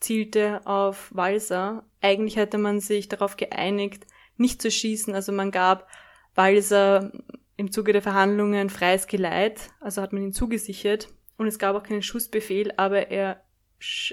zielte 0.00 0.66
auf 0.66 1.10
Walser. 1.14 1.84
Eigentlich 2.00 2.38
hatte 2.38 2.58
man 2.58 2.80
sich 2.80 3.08
darauf 3.08 3.36
geeinigt, 3.36 4.06
nicht 4.36 4.60
zu 4.60 4.70
schießen. 4.70 5.14
Also 5.14 5.32
man 5.32 5.50
gab 5.50 5.88
Walser 6.34 7.12
im 7.56 7.70
Zuge 7.70 7.92
der 7.92 8.02
Verhandlungen 8.02 8.70
freies 8.70 9.06
Geleit, 9.06 9.70
also 9.80 10.02
hat 10.02 10.12
man 10.12 10.22
ihn 10.22 10.32
zugesichert. 10.32 11.08
Und 11.36 11.46
es 11.46 11.58
gab 11.58 11.76
auch 11.76 11.82
keinen 11.82 12.02
Schussbefehl, 12.02 12.72
aber 12.76 13.10
er 13.10 13.42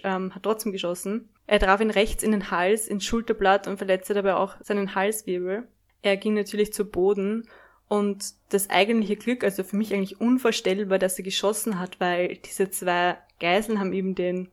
ähm, 0.03 0.33
hat 0.35 0.43
trotzdem 0.43 0.71
geschossen. 0.71 1.29
Er 1.45 1.59
traf 1.59 1.81
ihn 1.81 1.91
rechts 1.91 2.23
in 2.23 2.31
den 2.31 2.51
Hals, 2.51 2.87
ins 2.87 3.05
Schulterblatt 3.05 3.67
und 3.67 3.77
verletzte 3.77 4.13
dabei 4.13 4.35
auch 4.35 4.55
seinen 4.61 4.95
Halswirbel. 4.95 5.67
Er 6.01 6.17
ging 6.17 6.33
natürlich 6.33 6.73
zu 6.73 6.85
Boden 6.85 7.47
und 7.87 8.33
das 8.49 8.69
eigentliche 8.69 9.15
Glück, 9.15 9.43
also 9.43 9.63
für 9.63 9.77
mich 9.77 9.93
eigentlich 9.93 10.19
unvorstellbar, 10.19 10.99
dass 10.99 11.17
er 11.17 11.23
geschossen 11.23 11.79
hat, 11.79 11.99
weil 11.99 12.37
diese 12.37 12.69
zwei 12.69 13.17
Geiseln 13.39 13.79
haben 13.79 13.93
eben 13.93 14.15
den, 14.15 14.49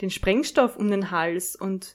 den 0.00 0.10
Sprengstoff 0.10 0.76
um 0.76 0.90
den 0.90 1.10
Hals 1.10 1.56
und 1.56 1.94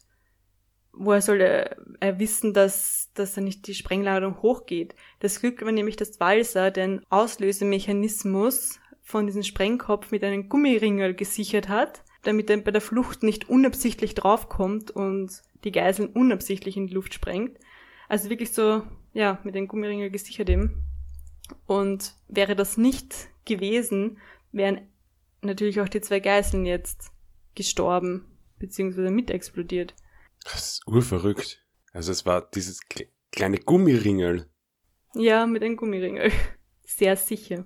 woher 0.91 1.21
soll 1.21 1.41
er, 1.41 1.77
er 1.99 2.19
wissen, 2.19 2.53
dass, 2.53 3.09
dass 3.15 3.35
er 3.35 3.43
nicht 3.43 3.65
die 3.67 3.73
Sprengladung 3.73 4.41
hochgeht? 4.41 4.95
Das 5.19 5.39
Glück 5.39 5.63
war 5.63 5.71
nämlich, 5.71 5.95
dass 5.95 6.19
Walser 6.19 6.69
den 6.69 7.01
Auslösemechanismus 7.09 8.79
von 9.01 9.25
diesem 9.25 9.43
Sprengkopf 9.43 10.11
mit 10.11 10.23
einem 10.23 10.49
Gummiringel 10.49 11.15
gesichert 11.15 11.67
hat, 11.67 12.03
damit 12.21 12.49
er 12.49 12.57
bei 12.57 12.71
der 12.71 12.81
Flucht 12.81 13.23
nicht 13.23 13.49
unabsichtlich 13.49 14.13
draufkommt 14.13 14.91
und 14.91 15.41
die 15.63 15.71
Geiseln 15.71 16.09
unabsichtlich 16.09 16.77
in 16.77 16.87
die 16.87 16.93
Luft 16.93 17.13
sprengt. 17.13 17.57
Also 18.13 18.29
wirklich 18.29 18.53
so, 18.53 18.83
ja, 19.13 19.39
mit 19.43 19.55
dem 19.55 19.67
Gummiringel 19.67 20.11
gesichert 20.11 20.47
eben. 20.47 20.85
Und 21.65 22.13
wäre 22.27 22.55
das 22.55 22.77
nicht 22.77 23.15
gewesen, 23.43 24.19
wären 24.51 24.87
natürlich 25.41 25.81
auch 25.81 25.89
die 25.89 25.99
zwei 25.99 26.19
Geiseln 26.19 26.67
jetzt 26.67 27.11
gestorben, 27.55 28.37
beziehungsweise 28.59 29.09
mit 29.09 29.31
explodiert. 29.31 29.95
Das 30.43 30.73
ist 30.73 30.87
urverrückt. 30.87 31.65
Also 31.91 32.11
es 32.11 32.23
war 32.23 32.47
dieses 32.53 32.81
kleine 33.31 33.57
Gummiringel. 33.57 34.47
Ja, 35.15 35.47
mit 35.47 35.63
einem 35.63 35.75
Gummiringel. 35.75 36.31
Sehr 36.83 37.17
sicher. 37.17 37.65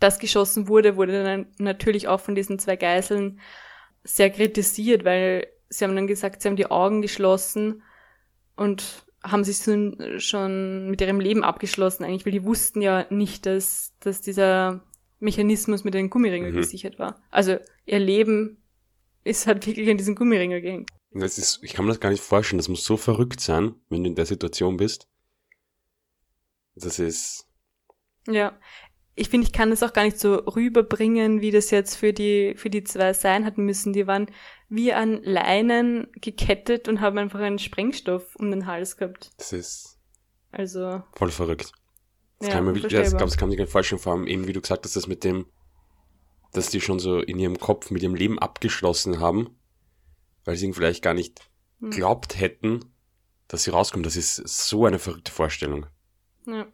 Das 0.00 0.18
geschossen 0.18 0.66
wurde, 0.66 0.96
wurde 0.96 1.22
dann 1.22 1.46
natürlich 1.58 2.08
auch 2.08 2.18
von 2.18 2.34
diesen 2.34 2.58
zwei 2.58 2.74
Geiseln 2.74 3.38
sehr 4.02 4.30
kritisiert, 4.30 5.04
weil 5.04 5.46
sie 5.68 5.84
haben 5.84 5.94
dann 5.94 6.08
gesagt, 6.08 6.42
sie 6.42 6.48
haben 6.48 6.56
die 6.56 6.72
Augen 6.72 7.02
geschlossen 7.02 7.84
und 8.56 9.06
haben 9.22 9.44
sich 9.44 9.58
schon 10.18 10.90
mit 10.90 11.00
ihrem 11.00 11.20
Leben 11.20 11.44
abgeschlossen 11.44 12.04
eigentlich, 12.04 12.24
weil 12.24 12.32
die 12.32 12.44
wussten 12.44 12.80
ja 12.80 13.06
nicht, 13.10 13.46
dass, 13.46 13.94
dass 14.00 14.20
dieser 14.20 14.84
Mechanismus 15.20 15.84
mit 15.84 15.94
den 15.94 16.10
Gummiringel 16.10 16.52
mhm. 16.52 16.56
gesichert 16.56 16.98
war. 16.98 17.20
Also 17.30 17.56
ihr 17.86 17.98
Leben 17.98 18.58
ist 19.24 19.46
halt 19.46 19.66
wirklich 19.66 19.90
an 19.90 19.96
diesen 19.96 20.14
Gummiringel 20.14 20.60
gehängt. 20.60 20.90
Das 21.10 21.38
ist, 21.38 21.60
ich 21.62 21.72
kann 21.72 21.84
mir 21.84 21.92
das 21.92 22.00
gar 22.00 22.10
nicht 22.10 22.22
vorstellen. 22.22 22.58
Das 22.58 22.68
muss 22.68 22.84
so 22.84 22.96
verrückt 22.96 23.40
sein, 23.40 23.74
wenn 23.88 24.04
du 24.04 24.10
in 24.10 24.14
der 24.14 24.26
Situation 24.26 24.76
bist. 24.76 25.08
Das 26.74 26.98
ist. 26.98 27.46
Ja. 28.26 28.58
Ich 29.14 29.30
finde, 29.30 29.46
ich 29.46 29.52
kann 29.52 29.70
das 29.70 29.82
auch 29.82 29.92
gar 29.92 30.04
nicht 30.04 30.20
so 30.20 30.36
rüberbringen, 30.36 31.40
wie 31.40 31.50
das 31.50 31.72
jetzt 31.72 31.96
für 31.96 32.12
die, 32.12 32.54
für 32.56 32.70
die 32.70 32.84
zwei 32.84 33.12
sein 33.14 33.44
hat 33.44 33.58
müssen. 33.58 33.92
Die 33.92 34.06
waren 34.06 34.30
wie 34.68 34.92
an 34.92 35.22
Leinen 35.22 36.08
gekettet 36.14 36.88
und 36.88 37.00
haben 37.00 37.18
einfach 37.18 37.40
einen 37.40 37.58
Sprengstoff 37.58 38.36
um 38.36 38.50
den 38.50 38.66
Hals 38.66 38.96
gehabt. 38.96 39.30
Das 39.38 39.52
ist. 39.52 39.98
Also. 40.50 41.02
Voll 41.14 41.30
verrückt. 41.30 41.72
Das 42.38 42.48
ja, 42.48 42.54
kann 42.54 42.66
man, 42.66 42.74
das, 42.74 42.92
das 42.92 43.12
kann 43.12 43.20
man 43.20 43.50
sich 43.50 43.58
gar 43.58 43.64
nicht 43.64 43.72
vorstellen, 43.72 44.00
vor 44.00 44.12
allem 44.12 44.26
eben, 44.26 44.46
wie 44.46 44.52
du 44.52 44.60
gesagt 44.60 44.84
hast, 44.84 44.94
das 44.94 45.08
mit 45.08 45.24
dem, 45.24 45.46
dass 46.52 46.70
die 46.70 46.80
schon 46.80 46.98
so 46.98 47.20
in 47.20 47.38
ihrem 47.38 47.58
Kopf 47.58 47.90
mit 47.90 48.02
ihrem 48.02 48.14
Leben 48.14 48.38
abgeschlossen 48.38 49.20
haben 49.20 49.58
weil 50.48 50.56
sie 50.56 50.64
ihn 50.64 50.72
vielleicht 50.72 51.04
gar 51.04 51.12
nicht 51.12 51.50
hm. 51.80 51.90
glaubt 51.90 52.40
hätten, 52.40 52.80
dass 53.48 53.64
sie 53.64 53.70
rauskommt. 53.70 54.06
Das 54.06 54.16
ist 54.16 54.36
so 54.36 54.86
eine 54.86 54.98
verrückte 54.98 55.30
Vorstellung. 55.30 55.84
Ja. 56.46 56.66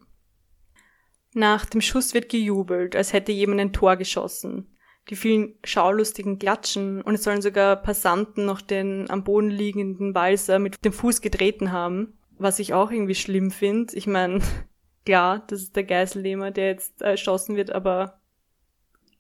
Nach 1.32 1.66
dem 1.66 1.80
Schuss 1.80 2.14
wird 2.14 2.28
gejubelt, 2.28 2.94
als 2.94 3.12
hätte 3.12 3.32
jemand 3.32 3.60
ein 3.60 3.72
Tor 3.72 3.96
geschossen. 3.96 4.73
Die 5.10 5.16
vielen 5.16 5.54
schaulustigen 5.64 6.38
Klatschen 6.38 7.02
und 7.02 7.14
es 7.14 7.24
sollen 7.24 7.42
sogar 7.42 7.76
Passanten 7.76 8.46
noch 8.46 8.60
den 8.60 9.10
am 9.10 9.22
Boden 9.24 9.50
liegenden 9.50 10.14
Walser 10.14 10.58
mit 10.58 10.84
dem 10.84 10.92
Fuß 10.92 11.20
getreten 11.20 11.72
haben, 11.72 12.18
was 12.38 12.58
ich 12.58 12.72
auch 12.72 12.90
irgendwie 12.90 13.14
schlimm 13.14 13.50
finde. 13.50 13.94
Ich 13.96 14.06
meine, 14.06 14.40
klar, 15.04 15.44
das 15.48 15.62
ist 15.62 15.76
der 15.76 15.84
Geiselnehmer, 15.84 16.50
der 16.50 16.68
jetzt 16.68 17.02
erschossen 17.02 17.56
wird, 17.56 17.70
aber 17.70 18.20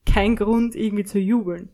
kein 0.06 0.36
Grund 0.36 0.74
irgendwie 0.74 1.04
zu 1.04 1.18
jubeln. 1.18 1.70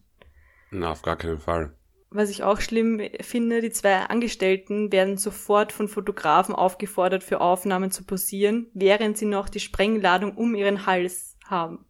Na, 0.70 0.90
auf 0.90 1.02
gar 1.02 1.16
keinen 1.16 1.38
Fall 1.38 1.74
was 2.10 2.30
ich 2.30 2.42
auch 2.42 2.60
schlimm 2.60 3.00
finde, 3.20 3.60
die 3.60 3.70
zwei 3.70 3.94
Angestellten 3.96 4.90
werden 4.90 5.16
sofort 5.16 5.72
von 5.72 5.86
Fotografen 5.86 6.54
aufgefordert, 6.54 7.22
für 7.22 7.40
Aufnahmen 7.40 7.92
zu 7.92 8.04
posieren, 8.04 8.66
während 8.74 9.16
sie 9.16 9.26
noch 9.26 9.48
die 9.48 9.60
Sprengladung 9.60 10.36
um 10.36 10.54
ihren 10.54 10.86
Hals 10.86 11.36
haben. 11.44 11.84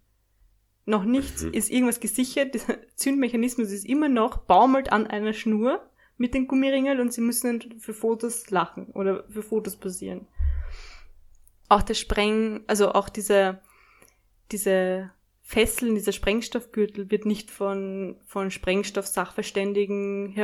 Noch 0.90 1.04
nicht 1.04 1.40
mhm. 1.40 1.54
ist 1.54 1.70
irgendwas 1.70 2.00
gesichert, 2.00 2.54
der 2.54 2.96
Zündmechanismus 2.96 3.70
ist 3.70 3.86
immer 3.86 4.08
noch, 4.08 4.38
baumelt 4.38 4.90
an 4.90 5.06
einer 5.06 5.32
Schnur 5.32 5.88
mit 6.16 6.34
den 6.34 6.48
Gummiringeln 6.48 6.98
und 6.98 7.12
sie 7.12 7.20
müssen 7.20 7.78
für 7.78 7.94
Fotos 7.94 8.50
lachen 8.50 8.86
oder 8.86 9.22
für 9.30 9.44
Fotos 9.44 9.76
posieren. 9.76 10.26
Auch 11.68 11.82
der 11.82 11.94
Spreng, 11.94 12.64
also 12.66 12.90
auch 12.90 13.08
diese, 13.08 13.60
diese 14.50 15.12
Fesseln, 15.50 15.96
dieser 15.96 16.12
Sprengstoffgürtel 16.12 17.10
wird 17.10 17.26
nicht 17.26 17.50
von, 17.50 18.14
von 18.24 18.52
Sprengstoff-Sachverständigen 18.52 20.38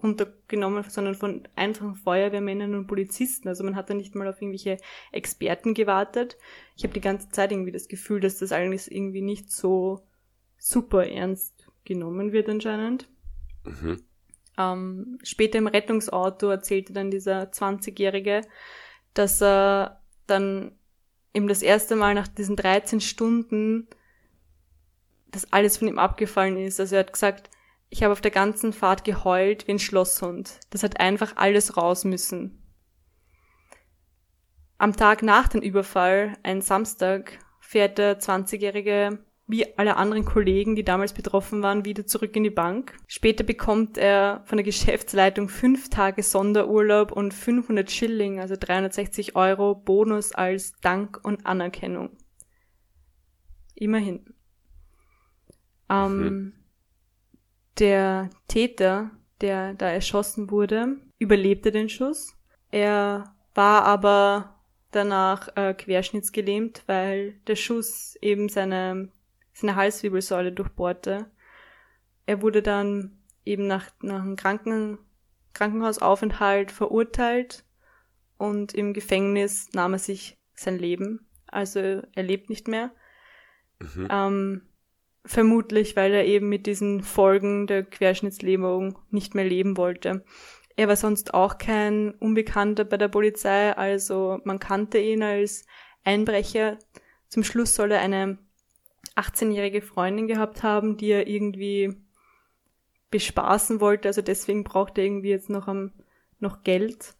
runtergenommen, 0.00 0.84
sondern 0.88 1.16
von 1.16 1.48
einfachen 1.56 1.96
Feuerwehrmännern 1.96 2.76
und 2.76 2.86
Polizisten. 2.86 3.48
Also 3.48 3.64
man 3.64 3.74
hat 3.74 3.90
da 3.90 3.94
nicht 3.94 4.14
mal 4.14 4.28
auf 4.28 4.40
irgendwelche 4.40 4.76
Experten 5.10 5.74
gewartet. 5.74 6.38
Ich 6.76 6.84
habe 6.84 6.94
die 6.94 7.00
ganze 7.00 7.30
Zeit 7.30 7.50
irgendwie 7.50 7.72
das 7.72 7.88
Gefühl, 7.88 8.20
dass 8.20 8.38
das 8.38 8.52
alles 8.52 8.86
irgendwie 8.86 9.22
nicht 9.22 9.50
so 9.50 10.06
super 10.56 11.04
ernst 11.04 11.68
genommen 11.84 12.30
wird 12.30 12.48
anscheinend. 12.48 13.08
Mhm. 13.64 14.04
Ähm, 14.56 15.18
später 15.24 15.58
im 15.58 15.66
Rettungsauto 15.66 16.48
erzählte 16.48 16.92
dann 16.92 17.10
dieser 17.10 17.50
20-Jährige, 17.50 18.42
dass 19.14 19.42
er 19.42 20.00
dann 20.28 20.78
eben 21.34 21.48
das 21.48 21.60
erste 21.60 21.96
Mal 21.96 22.14
nach 22.14 22.28
diesen 22.28 22.54
13 22.54 23.00
Stunden 23.00 23.88
dass 25.34 25.52
alles 25.52 25.76
von 25.76 25.88
ihm 25.88 25.98
abgefallen 25.98 26.56
ist. 26.56 26.80
Also 26.80 26.96
er 26.96 27.00
hat 27.00 27.12
gesagt, 27.12 27.50
ich 27.88 28.02
habe 28.02 28.12
auf 28.12 28.20
der 28.20 28.30
ganzen 28.30 28.72
Fahrt 28.72 29.04
geheult 29.04 29.66
wie 29.66 29.72
ein 29.72 29.78
Schlosshund. 29.78 30.60
Das 30.70 30.82
hat 30.82 31.00
einfach 31.00 31.36
alles 31.36 31.76
raus 31.76 32.04
müssen. 32.04 32.60
Am 34.78 34.96
Tag 34.96 35.22
nach 35.22 35.48
dem 35.48 35.62
Überfall, 35.62 36.36
ein 36.42 36.60
Samstag, 36.60 37.38
fährt 37.60 37.98
der 37.98 38.18
20-Jährige 38.20 39.18
wie 39.46 39.76
alle 39.76 39.96
anderen 39.96 40.24
Kollegen, 40.24 40.74
die 40.74 40.84
damals 40.84 41.12
betroffen 41.12 41.62
waren, 41.62 41.84
wieder 41.84 42.06
zurück 42.06 42.34
in 42.34 42.44
die 42.44 42.50
Bank. 42.50 42.96
Später 43.06 43.44
bekommt 43.44 43.98
er 43.98 44.42
von 44.46 44.56
der 44.56 44.64
Geschäftsleitung 44.64 45.48
fünf 45.48 45.90
Tage 45.90 46.22
Sonderurlaub 46.22 47.12
und 47.12 47.34
500 47.34 47.90
Schilling, 47.90 48.40
also 48.40 48.56
360 48.58 49.36
Euro 49.36 49.74
Bonus 49.74 50.32
als 50.32 50.72
Dank 50.80 51.20
und 51.22 51.44
Anerkennung. 51.44 52.16
Immerhin. 53.74 54.34
Ähm, 55.88 56.20
mhm. 56.20 56.52
Der 57.78 58.30
Täter, 58.48 59.10
der 59.40 59.74
da 59.74 59.88
erschossen 59.88 60.50
wurde, 60.50 60.96
überlebte 61.18 61.70
den 61.70 61.88
Schuss. 61.88 62.36
Er 62.70 63.34
war 63.54 63.84
aber 63.84 64.60
danach 64.90 65.48
äh, 65.56 65.74
querschnittsgelähmt, 65.74 66.84
weil 66.86 67.32
der 67.46 67.56
Schuss 67.56 68.16
eben 68.20 68.48
seine, 68.48 69.08
seine 69.52 69.76
Halswirbelsäule 69.76 70.52
durchbohrte. 70.52 71.30
Er 72.26 72.42
wurde 72.42 72.62
dann 72.62 73.18
eben 73.44 73.66
nach, 73.66 73.90
nach 74.00 74.22
einem 74.22 74.36
Kranken, 74.36 74.98
Krankenhausaufenthalt 75.52 76.72
verurteilt 76.72 77.64
und 78.38 78.74
im 78.74 78.92
Gefängnis 78.92 79.68
nahm 79.72 79.94
er 79.94 79.98
sich 79.98 80.38
sein 80.54 80.78
Leben. 80.78 81.26
Also 81.46 81.80
er 81.80 82.22
lebt 82.22 82.50
nicht 82.50 82.68
mehr. 82.68 82.90
Mhm. 83.80 84.08
Ähm, 84.10 84.62
Vermutlich, 85.26 85.96
weil 85.96 86.12
er 86.12 86.26
eben 86.26 86.48
mit 86.50 86.66
diesen 86.66 87.02
Folgen 87.02 87.66
der 87.66 87.82
Querschnittslähmung 87.82 88.98
nicht 89.10 89.34
mehr 89.34 89.44
leben 89.44 89.76
wollte. 89.76 90.22
Er 90.76 90.88
war 90.88 90.96
sonst 90.96 91.32
auch 91.32 91.56
kein 91.56 92.12
Unbekannter 92.14 92.84
bei 92.84 92.96
der 92.96 93.08
Polizei, 93.08 93.72
also 93.76 94.40
man 94.44 94.58
kannte 94.58 94.98
ihn 94.98 95.22
als 95.22 95.64
Einbrecher. 96.02 96.78
Zum 97.28 97.44
Schluss 97.44 97.74
soll 97.74 97.92
er 97.92 98.00
eine 98.00 98.38
18-jährige 99.16 99.82
Freundin 99.82 100.26
gehabt 100.26 100.62
haben, 100.62 100.96
die 100.96 101.10
er 101.10 101.26
irgendwie 101.26 101.96
bespaßen 103.10 103.80
wollte, 103.80 104.08
also 104.08 104.22
deswegen 104.22 104.64
brauchte 104.64 105.00
er 105.00 105.06
irgendwie 105.06 105.30
jetzt 105.30 105.48
noch, 105.48 105.68
am, 105.68 105.92
noch 106.40 106.64
Geld. 106.64 107.14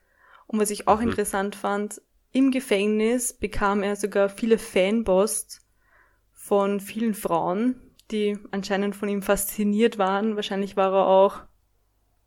Und 0.46 0.58
was 0.58 0.70
ich 0.70 0.88
auch 0.88 1.00
mhm. 1.00 1.10
interessant 1.10 1.54
fand, 1.54 2.02
im 2.32 2.50
Gefängnis 2.50 3.32
bekam 3.32 3.84
er 3.84 3.94
sogar 3.94 4.28
viele 4.28 4.58
Fanpost 4.58 5.62
von 6.32 6.80
vielen 6.80 7.14
Frauen, 7.14 7.80
die 8.14 8.38
anscheinend 8.52 8.94
von 8.96 9.08
ihm 9.08 9.22
fasziniert 9.22 9.98
waren. 9.98 10.36
Wahrscheinlich 10.36 10.76
war 10.76 10.92
er 10.92 11.06
auch 11.06 11.42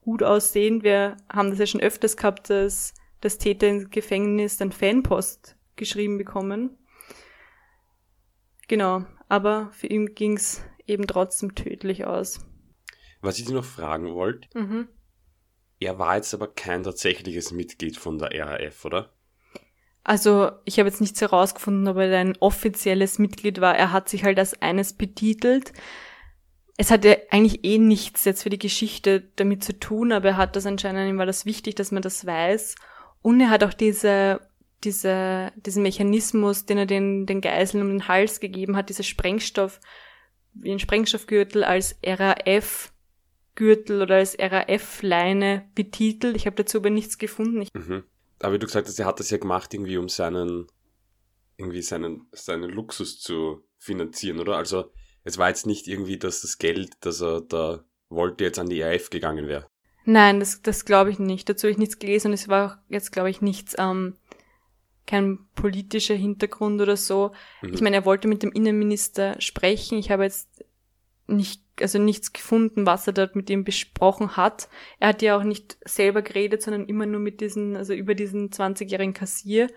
gut 0.01 0.22
aussehend. 0.24 0.84
Wir 0.84 1.17
haben 1.32 1.50
das 1.50 1.60
ja 1.60 1.65
schon 1.65 1.82
öfters 1.82 2.17
gehabt, 2.17 2.50
dass 2.50 2.94
das 3.22 3.38
Täter 3.38 3.67
im 3.67 3.89
Gefängnis 3.89 4.58
dann 4.58 4.72
Fanpost 4.72 5.56
geschrieben 5.75 6.17
bekommen. 6.17 6.77
Genau, 8.67 9.06
aber 9.29 9.70
für 9.72 9.88
ihn 9.88 10.13
ging's 10.13 10.62
eben 10.86 11.08
trotzdem 11.08 11.56
tödlich 11.56 12.06
aus. 12.06 12.46
Was 13.22 13.39
ich 13.39 13.46
dir 13.46 13.53
noch 13.53 13.65
fragen 13.65 14.13
wollte, 14.13 14.48
Mhm. 14.58 14.88
er 15.79 15.98
war 16.00 16.15
jetzt 16.17 16.34
aber 16.34 16.48
kein 16.48 16.84
tatsächliches 16.84 17.51
Mitglied 17.51 17.98
von 17.98 18.17
der 18.17 18.29
RAF, 18.32 18.86
oder? 18.86 19.13
Also, 20.08 20.52
ich 20.64 20.80
habe 20.80 20.88
jetzt 20.88 21.02
nichts 21.02 21.20
herausgefunden, 21.20 21.86
ob 21.90 21.98
er 21.98 22.18
ein 22.18 22.38
offizielles 22.40 23.20
Mitglied 23.20 23.60
war. 23.60 23.76
Er 23.76 23.92
hat 23.92 24.08
sich 24.08 24.24
halt 24.24 24.40
als 24.40 24.62
eines 24.62 24.94
betitelt. 24.94 25.74
Es 26.78 26.92
hat 26.92 27.04
ja 27.04 27.18
eigentlich 27.30 27.66
eh 27.66 27.78
nichts 27.78 28.24
jetzt 28.24 28.44
für 28.44 28.50
die 28.50 28.58
Geschichte 28.58 29.30
damit 29.36 29.66
zu 29.66 29.78
tun, 29.78 30.14
aber 30.14 30.30
er 30.30 30.38
hat 30.38 30.56
das 30.56 30.66
anscheinend, 30.66 31.10
ihm 31.10 31.18
war 31.18 31.26
das 31.26 31.46
wichtig, 31.46 31.76
dass 31.76 31.92
man 31.92 32.02
das 32.02 32.26
weiß. 32.26 32.76
Und 33.22 33.42
er 33.42 33.50
hat 33.50 33.66
auch 33.66 33.74
diese, 33.74 34.40
diese, 34.86 35.52
diesen 35.58 35.84
Mechanismus, 35.84 36.66
den 36.66 36.78
er 36.78 36.86
den, 36.86 37.26
den 37.26 37.42
Geiseln 37.42 37.84
um 37.84 37.90
den 37.90 38.08
Hals 38.08 38.40
gegeben 38.40 38.78
hat, 38.78 38.88
dieser 38.88 39.04
Sprengstoff, 39.04 39.82
wie 40.54 40.72
ein 40.72 40.80
Sprengstoffgürtel 40.80 41.66
als 41.66 42.00
RAF-Gürtel 42.06 44.02
oder 44.02 44.16
als 44.16 44.38
RAF-Leine 44.40 45.66
betitelt. 45.76 46.38
Ich 46.38 46.46
habe 46.46 46.56
dazu 46.56 46.78
aber 46.78 46.92
nichts 46.92 47.18
gefunden. 47.18 47.62
Ich, 47.62 47.74
Mhm. 47.74 48.06
Aber 48.39 48.53
wie 48.53 48.60
du 48.60 48.67
gesagt 48.67 48.88
hast, 48.88 49.00
er 49.00 49.06
hat 49.06 49.20
das 49.20 49.29
ja 49.29 49.38
gemacht, 49.38 49.74
irgendwie 49.74 49.98
um 49.98 50.10
seinen, 50.10 50.67
irgendwie 51.58 51.82
seinen, 51.82 52.27
seinen 52.32 52.70
Luxus 52.70 53.20
zu 53.20 53.63
finanzieren, 53.77 54.39
oder? 54.39 54.58
Also, 54.58 54.91
es 55.24 55.38
war 55.38 55.50
jetzt 55.50 55.65
nicht 55.65 55.88
irgendwie, 55.88 56.17
dass 56.17 56.41
das 56.41 56.58
Geld, 56.58 56.94
das 57.01 57.22
er 57.22 57.41
da 57.41 57.84
wollte, 58.10 58.44
jetzt 58.44 58.60
an 58.60 58.70
die 58.70 58.82
RAF 58.82 59.10
gegangen 59.10 59.48
wäre. 59.48 59.67
Nein, 60.06 60.39
das, 60.39 60.62
das 60.62 60.86
glaube 60.86 61.10
ich 61.10 61.20
nicht. 61.20 61.50
Dazu 61.50 61.63
habe 61.63 61.72
ich 61.72 61.77
nichts 61.77 62.00
gelesen 62.00 62.27
und 62.27 62.34
es 62.34 62.48
war 62.48 62.72
auch 62.72 62.77
jetzt, 62.88 63.12
glaube 63.12 63.29
ich, 63.29 63.41
nichts, 63.41 63.75
ähm, 63.77 64.15
kein 65.06 65.39
politischer 65.56 66.15
Hintergrund 66.15 66.79
oder 66.82 66.96
so. 66.96 67.32
Mhm. 67.62 67.74
Ich 67.74 67.82
meine, 67.82 67.98
er 67.98 68.06
wollte 68.06 68.27
mit 68.27 68.44
dem 68.44 68.51
Innenminister 68.51 69.39
sprechen. 69.41 69.98
Ich 69.98 70.12
habe 70.12 70.24
jetzt 70.24 70.63
nicht, 71.27 71.62
also 71.81 72.00
nichts 72.00 72.34
gefunden, 72.34 72.86
was 72.86 73.07
er 73.07 73.13
dort 73.13 73.36
mit 73.36 73.50
ihm 73.50 73.63
besprochen 73.63 74.38
hat. 74.38 74.69
Er 75.00 75.10
hat 75.10 75.22
ja 75.22 75.38
auch 75.38 75.43
nicht 75.43 75.77
selber 75.86 76.22
geredet, 76.22 76.62
sondern 76.62 76.86
immer 76.86 77.05
nur 77.05 77.19
mit 77.19 77.41
diesen, 77.41 77.75
also 77.75 77.93
über 77.93 78.15
diesen 78.15 78.50
20-jährigen 78.50 79.13
Kassier. 79.13 79.67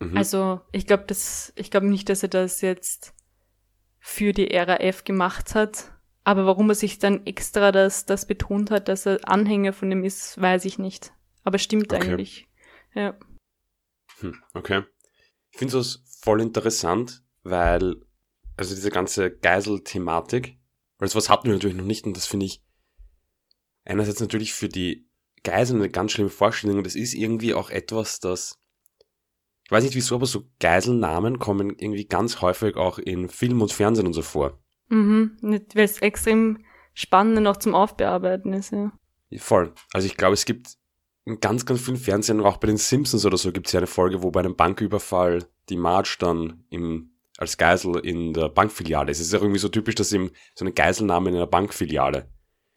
Mhm. 0.00 0.16
Also 0.16 0.60
ich 0.72 0.86
glaube, 0.86 1.04
das, 1.06 1.52
ich 1.56 1.70
glaube 1.70 1.86
nicht, 1.86 2.08
dass 2.08 2.22
er 2.22 2.28
das 2.28 2.60
jetzt 2.60 3.14
für 3.98 4.32
die 4.32 4.56
RAF 4.56 5.04
gemacht 5.04 5.54
hat. 5.54 5.92
Aber 6.24 6.46
warum 6.46 6.68
er 6.68 6.74
sich 6.74 6.98
dann 6.98 7.26
extra 7.26 7.72
das, 7.72 8.06
das 8.06 8.26
betont 8.26 8.70
hat, 8.70 8.88
dass 8.88 9.06
er 9.06 9.20
Anhänger 9.28 9.72
von 9.72 9.90
dem 9.90 10.04
ist, 10.04 10.40
weiß 10.40 10.64
ich 10.64 10.78
nicht. 10.78 11.12
Aber 11.44 11.58
stimmt 11.58 11.92
Okay. 11.92 12.10
eigentlich. 12.10 12.48
Ja. 12.94 13.18
Hm, 14.20 14.36
okay. 14.54 14.82
Ich 15.50 15.58
finde 15.58 15.74
das 15.78 16.02
voll 16.22 16.40
interessant, 16.40 17.22
weil, 17.42 17.96
also 18.56 18.74
diese 18.74 18.90
ganze 18.90 19.30
Geisel-Thematik, 19.30 20.58
weil 21.00 21.08
das 21.08 21.28
hatten 21.28 21.46
wir 21.46 21.54
natürlich 21.54 21.76
noch 21.76 21.84
nicht 21.84 22.06
und 22.06 22.16
das 22.16 22.26
finde 22.26 22.46
ich 22.46 22.62
einerseits 23.84 24.20
natürlich 24.20 24.52
für 24.52 24.68
die 24.68 25.08
Geiseln 25.42 25.80
eine 25.80 25.90
ganz 25.90 26.12
schlimme 26.12 26.30
Vorstellung 26.30 26.78
und 26.78 26.86
es 26.86 26.94
ist 26.94 27.14
irgendwie 27.14 27.54
auch 27.54 27.70
etwas, 27.70 28.20
das, 28.20 28.58
ich 29.64 29.70
weiß 29.70 29.82
nicht 29.82 29.96
wieso, 29.96 30.16
aber 30.16 30.26
so 30.26 30.44
Geiselnamen 30.60 31.38
kommen 31.38 31.70
irgendwie 31.70 32.06
ganz 32.06 32.42
häufig 32.42 32.76
auch 32.76 32.98
in 32.98 33.28
Film 33.28 33.62
und 33.62 33.72
Fernsehen 33.72 34.06
und 34.06 34.12
so 34.12 34.22
vor. 34.22 34.62
Mhm. 34.88 35.36
Weil 35.40 35.84
es 35.84 35.98
extrem 36.02 36.64
spannend 36.92 37.42
noch 37.42 37.56
zum 37.56 37.74
Aufbearbeiten 37.74 38.52
ist, 38.52 38.72
ja. 38.72 38.92
Voll. 39.38 39.72
Also 39.92 40.06
ich 40.06 40.16
glaube, 40.16 40.34
es 40.34 40.44
gibt 40.44 40.76
in 41.24 41.40
ganz, 41.40 41.64
ganz 41.64 41.80
vielen 41.80 41.96
Fernsehen, 41.96 42.40
auch 42.40 42.58
bei 42.58 42.66
den 42.66 42.76
Simpsons 42.76 43.24
oder 43.24 43.38
so, 43.38 43.52
gibt 43.52 43.68
es 43.68 43.72
ja 43.72 43.80
eine 43.80 43.86
Folge, 43.86 44.22
wo 44.22 44.30
bei 44.30 44.40
einem 44.40 44.56
Banküberfall 44.56 45.46
die 45.68 45.76
Marge 45.76 46.16
dann 46.18 46.64
im, 46.68 47.14
als 47.40 47.56
Geisel 47.56 47.96
in 47.96 48.32
der 48.34 48.48
Bankfiliale. 48.50 49.10
Es 49.10 49.18
ist 49.18 49.34
auch 49.34 49.40
irgendwie 49.42 49.58
so 49.58 49.68
typisch, 49.68 49.94
dass 49.96 50.12
ihm 50.12 50.30
so 50.54 50.64
eine 50.64 50.72
Geiselnahme 50.72 51.30
in 51.30 51.36
einer 51.36 51.46
Bankfiliale 51.46 52.28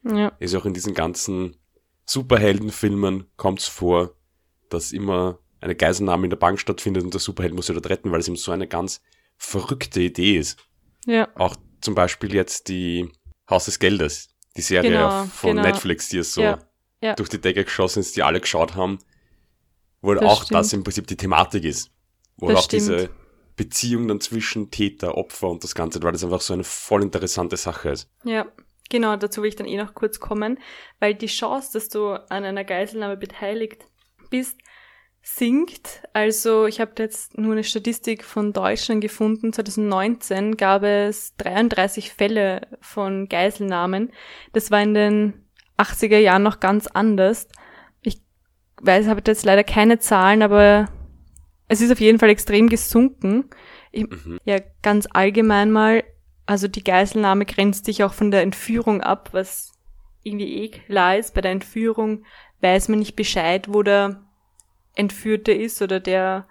Ja. 0.04 0.30
ist. 0.40 0.56
Auch 0.56 0.66
in 0.66 0.74
diesen 0.74 0.94
ganzen 0.94 1.58
Superheldenfilmen 2.06 3.26
kommt 3.36 3.60
es 3.60 3.68
vor, 3.68 4.16
dass 4.70 4.92
immer 4.92 5.40
eine 5.60 5.76
Geiselnahme 5.76 6.26
in 6.26 6.30
der 6.30 6.38
Bank 6.38 6.60
stattfindet 6.60 7.04
und 7.04 7.14
der 7.14 7.20
Superheld 7.22 7.54
muss 7.54 7.68
sie 7.68 7.74
dort 7.74 7.90
retten, 7.90 8.12
weil 8.12 8.20
es 8.22 8.28
ihm 8.28 8.36
so 8.36 8.52
eine 8.52 8.68
ganz 8.68 9.02
verrückte 9.38 10.02
Idee 10.02 10.38
ist. 10.38 10.58
Ja. 11.06 11.28
Auch 11.36 11.56
zum 11.82 11.96
Beispiel 11.96 12.34
jetzt 12.34 12.70
die 12.70 13.10
Haus 13.50 13.66
des 13.66 13.80
Geldes, 13.80 14.30
die 14.56 14.62
Serie 14.62 14.92
Genau, 14.92 15.24
von 15.26 15.52
genau. 15.58 15.62
Netflix, 15.68 16.10
die 16.10 16.20
ist 16.20 16.34
so 16.34 16.42
Ja. 16.42 16.60
Ja. 17.02 17.16
durch 17.16 17.30
die 17.30 17.42
Decke 17.42 17.66
geschossen 17.66 18.00
ist, 18.00 18.16
die 18.16 18.24
alle 18.24 18.40
geschaut 18.40 18.76
haben, 18.76 19.00
wo 20.02 20.14
Das 20.14 20.24
auch 20.24 20.44
stimmt. 20.44 20.60
das 20.60 20.72
im 20.74 20.84
Prinzip 20.84 21.08
die 21.08 21.18
Thematik 21.18 21.66
ist. 21.66 21.92
Wo 22.38 22.48
Das 22.50 22.60
auch 22.60 22.68
diese 22.68 23.00
stimmt. 23.00 23.20
Beziehung 23.56 24.08
dann 24.08 24.20
zwischen 24.20 24.72
Täter, 24.72 25.18
Opfer 25.18 25.50
und 25.50 25.64
das 25.64 25.76
Ganze, 25.76 26.02
weil 26.02 26.12
das 26.12 26.24
einfach 26.24 26.42
so 26.42 26.54
eine 26.54 26.64
voll 26.64 27.04
interessante 27.04 27.58
Sache 27.58 27.90
ist. 27.90 28.10
Ja, 28.24 28.48
genau, 28.90 29.16
dazu 29.16 29.42
will 29.42 29.50
ich 29.50 29.56
dann 29.56 29.68
eh 29.68 29.78
noch 29.78 29.94
kurz 29.94 30.20
kommen, 30.20 30.60
weil 31.00 31.14
die 31.14 31.28
Chance, 31.28 31.70
dass 31.74 31.90
du 31.90 32.14
an 32.30 32.44
einer 32.44 32.64
Geiselnahme 32.64 33.18
beteiligt 33.18 33.86
bist, 34.30 34.58
sinkt. 35.24 36.04
Also 36.12 36.66
ich 36.66 36.82
habe 36.82 36.92
jetzt 37.00 37.38
nur 37.38 37.54
eine 37.54 37.64
Statistik 37.64 38.24
von 38.24 38.52
Deutschland 38.52 39.02
gefunden. 39.02 39.54
2019 39.54 40.58
gab 40.58 40.84
es 40.84 41.36
33 41.38 42.12
Fälle 42.12 42.68
von 42.82 43.30
Geiselnahmen. 43.30 44.12
Das 44.52 44.70
war 44.70 44.82
in 44.82 44.94
den 44.94 45.34
80er 45.78 46.18
Jahren 46.18 46.44
noch 46.44 46.60
ganz 46.60 46.88
anders. 46.88 47.48
Ich 48.02 48.22
weiß, 48.82 49.08
habe 49.08 49.22
jetzt 49.26 49.46
leider 49.46 49.64
keine 49.64 49.98
Zahlen, 50.00 50.42
aber 50.42 50.90
es 51.68 51.82
ist 51.82 51.92
auf 51.92 52.00
jeden 52.00 52.20
Fall 52.20 52.30
extrem 52.30 52.70
gesunken. 52.70 53.46
Ich, 53.92 54.04
Mhm. 54.10 54.40
ja, 54.46 54.58
ganz 54.82 55.08
allgemein 55.12 55.72
mal, 55.72 56.04
also 56.46 56.68
die 56.68 56.84
Geiselnahme 56.84 57.46
grenzt 57.46 57.86
sich 57.86 58.04
auch 58.04 58.14
von 58.14 58.32
der 58.32 58.42
Entführung 58.42 59.02
ab, 59.02 59.30
was 59.32 59.72
irgendwie 60.24 60.64
eh 60.64 60.70
klar 60.70 61.18
ist. 61.18 61.34
Bei 61.34 61.42
der 61.42 61.52
Entführung 61.52 62.24
weiß 62.62 62.90
man 62.90 63.00
nicht 63.00 63.16
Bescheid, 63.16 63.68
wo 63.72 63.84
der 63.84 64.22
Entführte 64.96 65.52
ist 65.52 65.82
oder 65.82 66.00
der, 66.00 66.48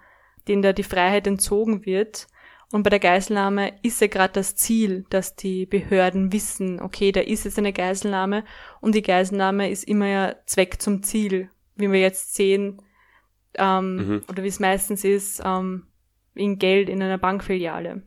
den 0.49 0.63
da 0.63 0.73
die 0.73 0.83
Freiheit 0.83 1.27
entzogen 1.27 1.87
wird. 1.87 2.27
Und 2.73 2.85
bei 2.85 2.91
der 2.91 3.01
Geiselnahme 3.01 3.75
ist 3.83 4.01
ja 4.01 4.07
gerade 4.07 4.33
das 4.33 4.57
Ziel, 4.57 5.05
dass 5.11 5.37
die 5.37 5.67
Behörden 5.67 6.33
wissen, 6.33 6.81
okay, 6.81 7.13
da 7.13 7.21
ist 7.21 7.45
jetzt 7.45 7.59
eine 7.59 7.73
Geiselnahme 7.73 8.45
und 8.81 8.95
die 8.95 9.03
Geiselnahme 9.03 9.71
ist 9.71 9.85
immer 9.85 10.07
ja 10.07 10.35
Zweck 10.47 10.81
zum 10.81 11.03
Ziel. 11.03 11.51
Wie 11.77 11.91
wir 11.93 12.01
jetzt 12.01 12.35
sehen, 12.35 12.81
ähm, 13.55 13.97
Mhm. 13.97 14.23
oder 14.29 14.43
wie 14.43 14.49
es 14.49 14.61
meistens 14.61 15.05
ist, 15.05 15.43
ähm, 15.45 15.87
wegen 16.35 16.59
Geld 16.59 16.89
in 16.89 17.03
einer 17.03 17.19
Bankfiliale. 17.19 18.03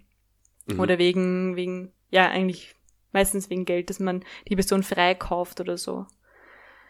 Mhm. 0.68 0.80
Oder 0.80 0.98
wegen, 0.98 1.56
wegen, 1.56 1.92
ja, 2.10 2.30
eigentlich 2.30 2.76
meistens 3.12 3.50
wegen 3.50 3.66
Geld, 3.66 3.90
dass 3.90 4.00
man 4.00 4.24
die 4.48 4.56
Person 4.56 4.84
freikauft 4.84 5.60
oder 5.60 5.78
so. 5.78 6.06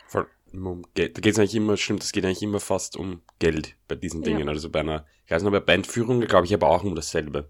Voll. 0.08 0.28
Um 0.54 0.84
Geld. 0.94 1.18
Da 1.18 1.22
geht 1.22 1.34
es 1.34 1.39
eigentlich 1.39 1.56
immer, 1.56 1.76
stimmt, 1.76 2.04
es 2.04 2.12
geht 2.13 2.24
eigentlich 2.24 2.41
immer 2.44 2.60
fast 2.62 2.96
um 2.96 3.22
Geld 3.39 3.76
bei 3.88 3.96
diesen 3.96 4.22
Ja. 4.22 4.28
Dingen. 4.28 4.48
Also 4.48 4.70
bei 4.70 4.80
einer, 4.80 5.06
ich 5.26 5.32
weiß 5.32 5.44
nicht, 5.44 5.65
bei 5.65 5.74
Entführung 5.74 6.22
glaube 6.22 6.46
ich 6.46 6.54
aber 6.54 6.70
auch 6.70 6.84
um 6.84 6.96
dasselbe. 6.96 7.50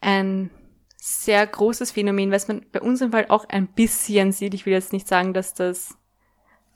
Ein 0.00 0.50
sehr 0.96 1.44
großes 1.46 1.90
Phänomen, 1.92 2.30
was 2.30 2.46
man 2.48 2.64
bei 2.70 2.80
unserem 2.80 3.10
Fall 3.12 3.26
auch 3.28 3.44
ein 3.48 3.66
bisschen 3.66 4.30
sieht. 4.32 4.54
Ich 4.54 4.66
will 4.66 4.72
jetzt 4.72 4.92
nicht 4.92 5.08
sagen, 5.08 5.34
dass 5.34 5.54
das 5.54 5.96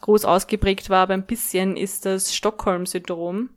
groß 0.03 0.27
ausgeprägt 0.27 0.91
war, 0.91 1.05
aber 1.05 1.15
ein 1.15 1.27
bisschen 1.27 1.77
ist 1.77 2.05
das 2.05 2.35
Stockholm-Syndrom, 2.35 3.51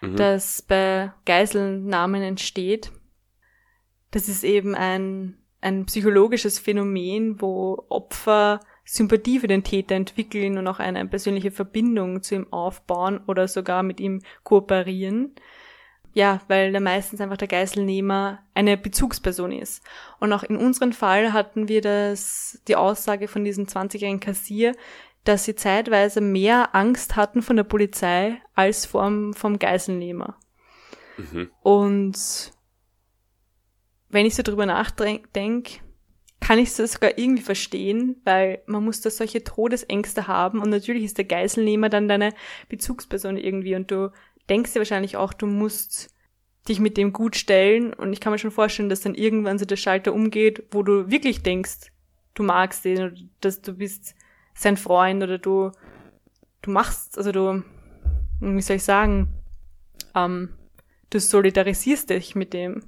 Mhm. 0.00 0.16
das 0.16 0.62
bei 0.62 1.12
Geiselnahmen 1.26 2.22
entsteht. 2.22 2.92
Das 4.10 4.28
ist 4.28 4.44
eben 4.44 4.74
ein, 4.74 5.36
ein 5.60 5.84
psychologisches 5.86 6.58
Phänomen, 6.58 7.40
wo 7.40 7.84
Opfer 7.88 8.60
Sympathie 8.84 9.38
für 9.40 9.48
den 9.48 9.64
Täter 9.64 9.96
entwickeln 9.96 10.56
und 10.56 10.66
auch 10.66 10.78
eine 10.78 11.04
persönliche 11.06 11.50
Verbindung 11.50 12.22
zu 12.22 12.36
ihm 12.36 12.50
aufbauen 12.52 13.20
oder 13.26 13.46
sogar 13.46 13.82
mit 13.82 14.00
ihm 14.00 14.22
kooperieren. 14.44 15.34
Ja, 16.14 16.40
weil 16.48 16.72
da 16.72 16.80
meistens 16.80 17.20
einfach 17.20 17.36
der 17.36 17.48
Geiselnehmer 17.48 18.38
eine 18.54 18.78
Bezugsperson 18.78 19.52
ist. 19.52 19.84
Und 20.20 20.32
auch 20.32 20.42
in 20.42 20.56
unserem 20.56 20.92
Fall 20.92 21.34
hatten 21.34 21.68
wir 21.68 21.82
das, 21.82 22.62
die 22.66 22.76
Aussage 22.76 23.28
von 23.28 23.44
diesem 23.44 23.66
20-jährigen 23.66 24.20
Kassier, 24.20 24.74
dass 25.24 25.44
sie 25.44 25.54
zeitweise 25.54 26.20
mehr 26.20 26.74
Angst 26.74 27.16
hatten 27.16 27.42
von 27.42 27.56
der 27.56 27.64
Polizei 27.64 28.40
als 28.54 28.86
vom, 28.86 29.34
vom 29.34 29.58
Geiselnehmer. 29.58 30.36
Mhm. 31.16 31.50
Und 31.62 32.52
wenn 34.08 34.26
ich 34.26 34.34
so 34.34 34.42
drüber 34.42 34.66
nachdenke, 34.66 35.80
kann 36.40 36.58
ich 36.58 36.78
es 36.78 36.92
sogar 36.92 37.18
irgendwie 37.18 37.42
verstehen, 37.42 38.20
weil 38.24 38.62
man 38.66 38.84
muss 38.84 39.00
da 39.00 39.10
solche 39.10 39.42
Todesängste 39.42 40.28
haben 40.28 40.60
und 40.60 40.70
natürlich 40.70 41.04
ist 41.04 41.18
der 41.18 41.24
Geiselnehmer 41.24 41.88
dann 41.88 42.08
deine 42.08 42.32
Bezugsperson 42.68 43.36
irgendwie 43.36 43.74
und 43.74 43.90
du 43.90 44.12
denkst 44.48 44.72
dir 44.72 44.78
wahrscheinlich 44.78 45.16
auch, 45.16 45.32
du 45.32 45.46
musst 45.46 46.14
dich 46.68 46.80
mit 46.80 46.96
dem 46.96 47.12
gut 47.12 47.36
stellen 47.36 47.92
und 47.92 48.12
ich 48.12 48.20
kann 48.20 48.32
mir 48.32 48.38
schon 48.38 48.50
vorstellen, 48.50 48.88
dass 48.88 49.00
dann 49.00 49.14
irgendwann 49.14 49.58
so 49.58 49.64
der 49.64 49.76
Schalter 49.76 50.12
umgeht, 50.12 50.64
wo 50.70 50.82
du 50.82 51.10
wirklich 51.10 51.42
denkst, 51.42 51.92
du 52.34 52.42
magst 52.42 52.84
den 52.84 52.98
oder 52.98 53.16
dass 53.40 53.60
du 53.60 53.72
bist 53.72 54.14
sein 54.58 54.76
Freund 54.76 55.22
oder 55.22 55.38
du 55.38 55.72
du 56.62 56.70
machst, 56.70 57.16
also 57.18 57.32
du, 57.32 57.62
wie 58.40 58.62
soll 58.62 58.76
ich 58.76 58.84
sagen, 58.84 59.32
ähm, 60.14 60.50
du 61.10 61.20
solidarisierst 61.20 62.10
dich 62.10 62.34
mit 62.34 62.52
dem. 62.52 62.84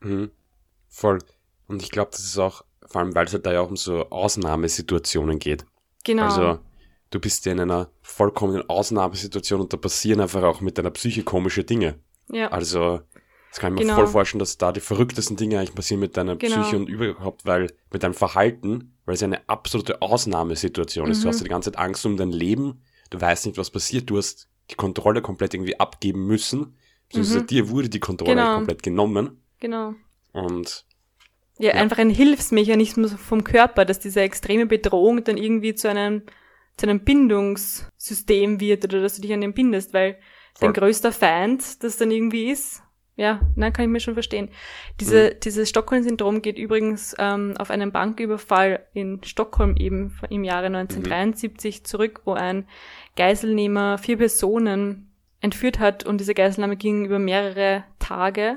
Mhm. 0.00 0.30
Voll. 0.88 1.18
Und 1.66 1.82
ich 1.82 1.90
glaube, 1.90 2.10
das 2.12 2.20
ist 2.20 2.38
auch, 2.38 2.64
vor 2.86 3.00
allem 3.00 3.14
weil 3.14 3.26
es 3.26 3.32
halt 3.32 3.46
da 3.46 3.52
ja 3.52 3.60
auch 3.60 3.70
um 3.70 3.76
so 3.76 4.08
Ausnahmesituationen 4.10 5.38
geht. 5.38 5.66
Genau. 6.04 6.24
Also 6.24 6.60
du 7.10 7.20
bist 7.20 7.44
ja 7.46 7.52
in 7.52 7.60
einer 7.60 7.90
vollkommenen 8.02 8.68
Ausnahmesituation 8.68 9.60
und 9.60 9.72
da 9.72 9.76
passieren 9.76 10.20
einfach 10.20 10.42
auch 10.42 10.60
mit 10.60 10.78
deiner 10.78 10.90
Psyche 10.90 11.24
komische 11.24 11.64
Dinge. 11.64 11.98
ja. 12.30 12.48
Also 12.48 13.00
das 13.56 13.60
kann 13.62 13.72
ich 13.72 13.78
mir 13.78 13.84
Genau. 13.86 13.94
voll 13.94 14.06
vorstellen, 14.06 14.38
dass 14.40 14.58
da 14.58 14.70
die 14.70 14.80
verrücktesten 14.80 15.36
Dinge 15.38 15.58
eigentlich 15.58 15.74
passieren 15.74 16.00
mit 16.00 16.14
deiner 16.18 16.36
Genau. 16.36 16.56
Psyche 16.60 16.76
und 16.76 16.88
überhaupt, 16.90 17.46
weil 17.46 17.72
mit 17.90 18.02
deinem 18.02 18.12
Verhalten, 18.12 18.94
weil 19.06 19.14
es 19.14 19.22
eine 19.22 19.48
absolute 19.48 20.02
Ausnahmesituation 20.02 21.10
ist. 21.10 21.22
Du 21.22 21.26
Mhm. 21.26 21.30
hast 21.30 21.40
ja 21.40 21.44
die 21.44 21.48
ganze 21.50 21.72
Zeit 21.72 21.80
Angst 21.80 22.04
um 22.04 22.18
dein 22.18 22.32
Leben, 22.32 22.82
du 23.08 23.18
weißt 23.18 23.46
nicht, 23.46 23.56
was 23.56 23.70
passiert, 23.70 24.10
du 24.10 24.18
hast 24.18 24.48
die 24.70 24.74
Kontrolle 24.74 25.22
komplett 25.22 25.54
irgendwie 25.54 25.80
abgeben 25.80 26.26
müssen. 26.26 26.76
Beziehungsweise 27.08 27.40
Mhm. 27.40 27.46
dir 27.46 27.68
wurde 27.70 27.88
die 27.88 28.00
Kontrolle 28.00 28.34
Genau. 28.36 28.54
komplett 28.56 28.82
genommen. 28.82 29.40
genau. 29.58 29.94
Und 30.32 30.84
Ja, 31.58 31.74
Ja. 31.74 31.80
einfach 31.80 31.96
ein 31.96 32.10
Hilfsmechanismus 32.10 33.14
vom 33.14 33.42
Körper, 33.42 33.86
dass 33.86 33.98
diese 33.98 34.20
extreme 34.20 34.66
Bedrohung 34.66 35.24
dann 35.24 35.38
irgendwie 35.38 35.74
zu 35.74 35.88
einem, 35.88 36.24
zu 36.76 36.86
einem 36.86 37.00
Bindungssystem 37.00 38.60
wird 38.60 38.84
oder 38.84 39.00
dass 39.00 39.16
du 39.16 39.22
dich 39.22 39.32
an 39.32 39.40
den 39.40 39.54
bindest, 39.54 39.94
weil 39.94 40.18
Voll. 40.54 40.68
dein 40.68 40.72
größter 40.74 41.12
Feind 41.12 41.82
das 41.82 41.96
dann 41.96 42.10
irgendwie 42.10 42.50
ist. 42.50 42.82
Ja, 43.18 43.40
nein, 43.54 43.72
kann 43.72 43.86
ich 43.86 43.90
mir 43.90 44.00
schon 44.00 44.14
verstehen. 44.14 44.50
Diese, 45.00 45.30
Mhm. 45.34 45.40
Dieses 45.42 45.68
Stockholm-Syndrom 45.70 46.42
geht 46.42 46.58
übrigens 46.58 47.14
ähm, 47.18 47.54
auf 47.58 47.70
einen 47.70 47.90
Banküberfall 47.90 48.84
in 48.92 49.22
Stockholm 49.24 49.74
eben 49.76 50.18
im 50.28 50.44
Jahre 50.44 50.66
1973 50.66 51.84
zurück, 51.84 52.20
wo 52.26 52.34
ein 52.34 52.66
Geiselnehmer 53.16 53.96
vier 53.96 54.18
Personen 54.18 55.10
entführt 55.40 55.78
hat 55.78 56.04
und 56.04 56.18
diese 56.18 56.34
Geiselnahme 56.34 56.76
ging 56.76 57.06
über 57.06 57.18
mehrere 57.18 57.84
Tage. 57.98 58.56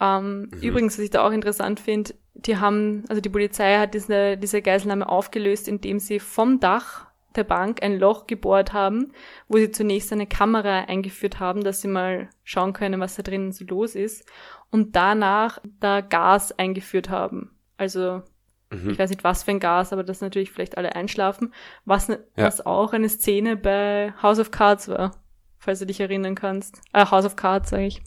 Ähm, 0.00 0.48
Mhm. 0.50 0.62
Übrigens, 0.62 0.94
was 0.96 1.04
ich 1.04 1.10
da 1.10 1.26
auch 1.26 1.32
interessant 1.32 1.78
finde, 1.78 2.14
die 2.34 2.56
haben, 2.56 3.04
also 3.08 3.20
die 3.20 3.28
Polizei 3.28 3.76
hat 3.76 3.92
diese, 3.92 4.38
diese 4.38 4.62
Geiselnahme 4.62 5.06
aufgelöst, 5.06 5.68
indem 5.68 5.98
sie 5.98 6.18
vom 6.20 6.58
Dach 6.60 7.06
der 7.36 7.44
Bank 7.44 7.82
ein 7.82 7.98
Loch 7.98 8.26
gebohrt 8.26 8.72
haben, 8.72 9.12
wo 9.48 9.56
sie 9.58 9.70
zunächst 9.70 10.12
eine 10.12 10.26
Kamera 10.26 10.80
eingeführt 10.84 11.40
haben, 11.40 11.62
dass 11.64 11.80
sie 11.80 11.88
mal 11.88 12.28
schauen 12.44 12.72
können, 12.72 13.00
was 13.00 13.16
da 13.16 13.22
drinnen 13.22 13.52
so 13.52 13.64
los 13.64 13.94
ist, 13.94 14.24
und 14.70 14.96
danach 14.96 15.58
da 15.80 16.00
Gas 16.00 16.52
eingeführt 16.58 17.10
haben. 17.10 17.50
Also 17.76 18.22
mhm. 18.70 18.90
ich 18.90 18.98
weiß 18.98 19.10
nicht, 19.10 19.24
was 19.24 19.42
für 19.42 19.50
ein 19.52 19.60
Gas, 19.60 19.92
aber 19.92 20.02
dass 20.04 20.20
natürlich 20.20 20.50
vielleicht 20.50 20.76
alle 20.78 20.94
einschlafen, 20.94 21.52
was, 21.84 22.08
ne, 22.08 22.24
Ja. 22.36 22.44
was 22.46 22.64
auch 22.64 22.92
eine 22.92 23.08
Szene 23.08 23.56
bei 23.56 24.12
House 24.22 24.38
of 24.38 24.50
Cards 24.50 24.88
war, 24.88 25.12
falls 25.58 25.78
du 25.80 25.86
dich 25.86 26.00
erinnern 26.00 26.34
kannst. 26.34 26.80
Äh, 26.92 27.06
House 27.06 27.24
of 27.24 27.36
Cards, 27.36 27.70
sage 27.70 27.86
ich. 27.86 28.02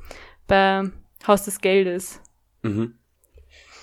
Bei 0.47 0.83
Haus 1.27 1.43
des 1.45 1.59
Geldes. 1.61 2.21
Mhm. 2.61 2.95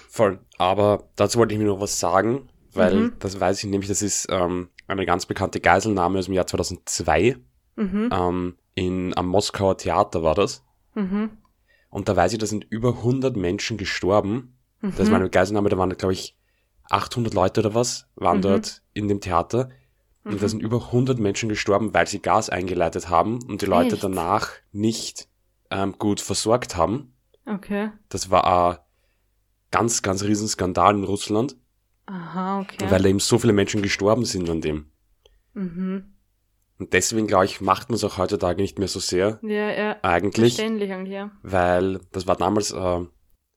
Voll. 0.09 0.40
Aber 0.59 1.09
dazu 1.16 1.38
wollte 1.38 1.55
ich 1.55 1.61
mir 1.61 1.66
noch 1.66 1.81
was 1.81 1.98
sagen, 1.98 2.48
weil 2.74 2.94
Mhm. 2.94 3.12
das 3.18 3.38
weiß 3.40 3.59
ich 3.64 3.70
nämlich, 3.70 3.88
das 3.88 4.02
ist 4.02 4.26
ähm, 4.31 4.68
eine 4.92 5.07
ganz 5.07 5.26
bekannte 5.26 5.61
Geiselnahme 5.61 6.18
aus 6.18 6.26
dem 6.26 6.35
Jahr 6.35 6.46
2002. 6.46 7.37
Mhm. 7.76 8.11
Ähm, 8.12 8.57
in, 8.74 9.16
am 9.16 9.28
Moskauer 9.28 9.76
Theater 9.76 10.22
war 10.22 10.35
das. 10.35 10.64
Mhm. 10.94 11.31
Und 11.90 12.09
da 12.09 12.16
weiß 12.16 12.33
ich, 12.33 12.38
da 12.38 12.46
sind 12.46 12.64
über 12.70 12.90
100 12.96 13.37
Menschen 13.37 13.76
gestorben. 13.76 14.57
Mhm. 14.81 14.94
Das 14.96 15.11
war 15.11 15.18
eine 15.18 15.31
Geiselnahme, 15.31 15.68
da 15.68 15.78
waren, 15.78 15.90
glaube 15.96 16.14
ich, 16.14 16.37
800 16.90 17.35
Leute 17.35 17.61
oder 17.61 17.74
was, 17.74 18.07
waren 18.16 18.38
Mhm. 18.38 18.42
dort 18.42 18.83
in 18.92 19.09
dem 19.09 19.20
Theater. 19.20 19.70
Und 20.24 20.40
da 20.40 20.44
Mhm. 20.44 20.48
sind 20.48 20.62
über 20.62 20.92
100 20.92 21.18
Menschen 21.18 21.48
gestorben, 21.48 21.92
weil 21.94 22.07
sie 22.07 22.20
Gas 22.20 22.48
eingeleitet 22.48 23.09
haben 23.09 23.42
und 23.44 23.61
die 23.62 23.66
Leute 23.66 23.94
Echt? 23.94 24.05
danach 24.05 24.50
nicht 24.72 25.28
ähm, 25.70 25.94
gut 25.98 26.20
versorgt 26.20 26.76
haben. 26.76 27.14
Okay. 27.46 27.90
Das 28.11 28.31
war 28.31 28.46
ein 28.46 28.78
ganz, 29.70 30.02
ganz 30.02 30.22
riesen 30.22 30.46
Skandal 30.46 30.94
in 30.94 31.05
Russland, 31.05 31.57
Aha, 32.06 32.60
okay. 32.60 32.90
weil 32.90 33.02
da 33.02 33.08
eben 33.08 33.20
so 33.20 33.38
viele 33.38 33.52
Menschen 33.52 33.82
gestorben 33.82 34.24
sind 34.24 34.48
an 34.50 34.60
dem. 34.60 34.86
mhm. 35.54 36.04
Und 36.78 36.92
deswegen, 36.94 37.28
glaube 37.28 37.44
ich, 37.44 37.60
macht 37.60 37.90
man 37.90 37.94
es 37.94 38.02
auch 38.02 38.18
heutzutage 38.18 38.60
nicht 38.60 38.78
mehr 38.80 38.88
so 38.88 38.98
sehr, 38.98 39.38
Ja, 39.42 39.70
ja. 39.70 39.96
eigentlich. 40.02 40.56
Verständlich 40.56 40.90
eigentlich, 40.92 41.14
ja. 41.14 41.30
weil 41.42 42.00
das 42.10 42.26
war 42.26 42.34
damals, 42.36 42.72
äh, 42.72 42.76
also 42.76 43.06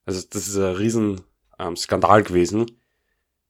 das 0.04 0.46
ist 0.46 0.56
ein 0.56 0.76
riesen 0.76 1.20
ähm, 1.58 1.74
Skandal 1.76 2.22
gewesen, 2.22 2.66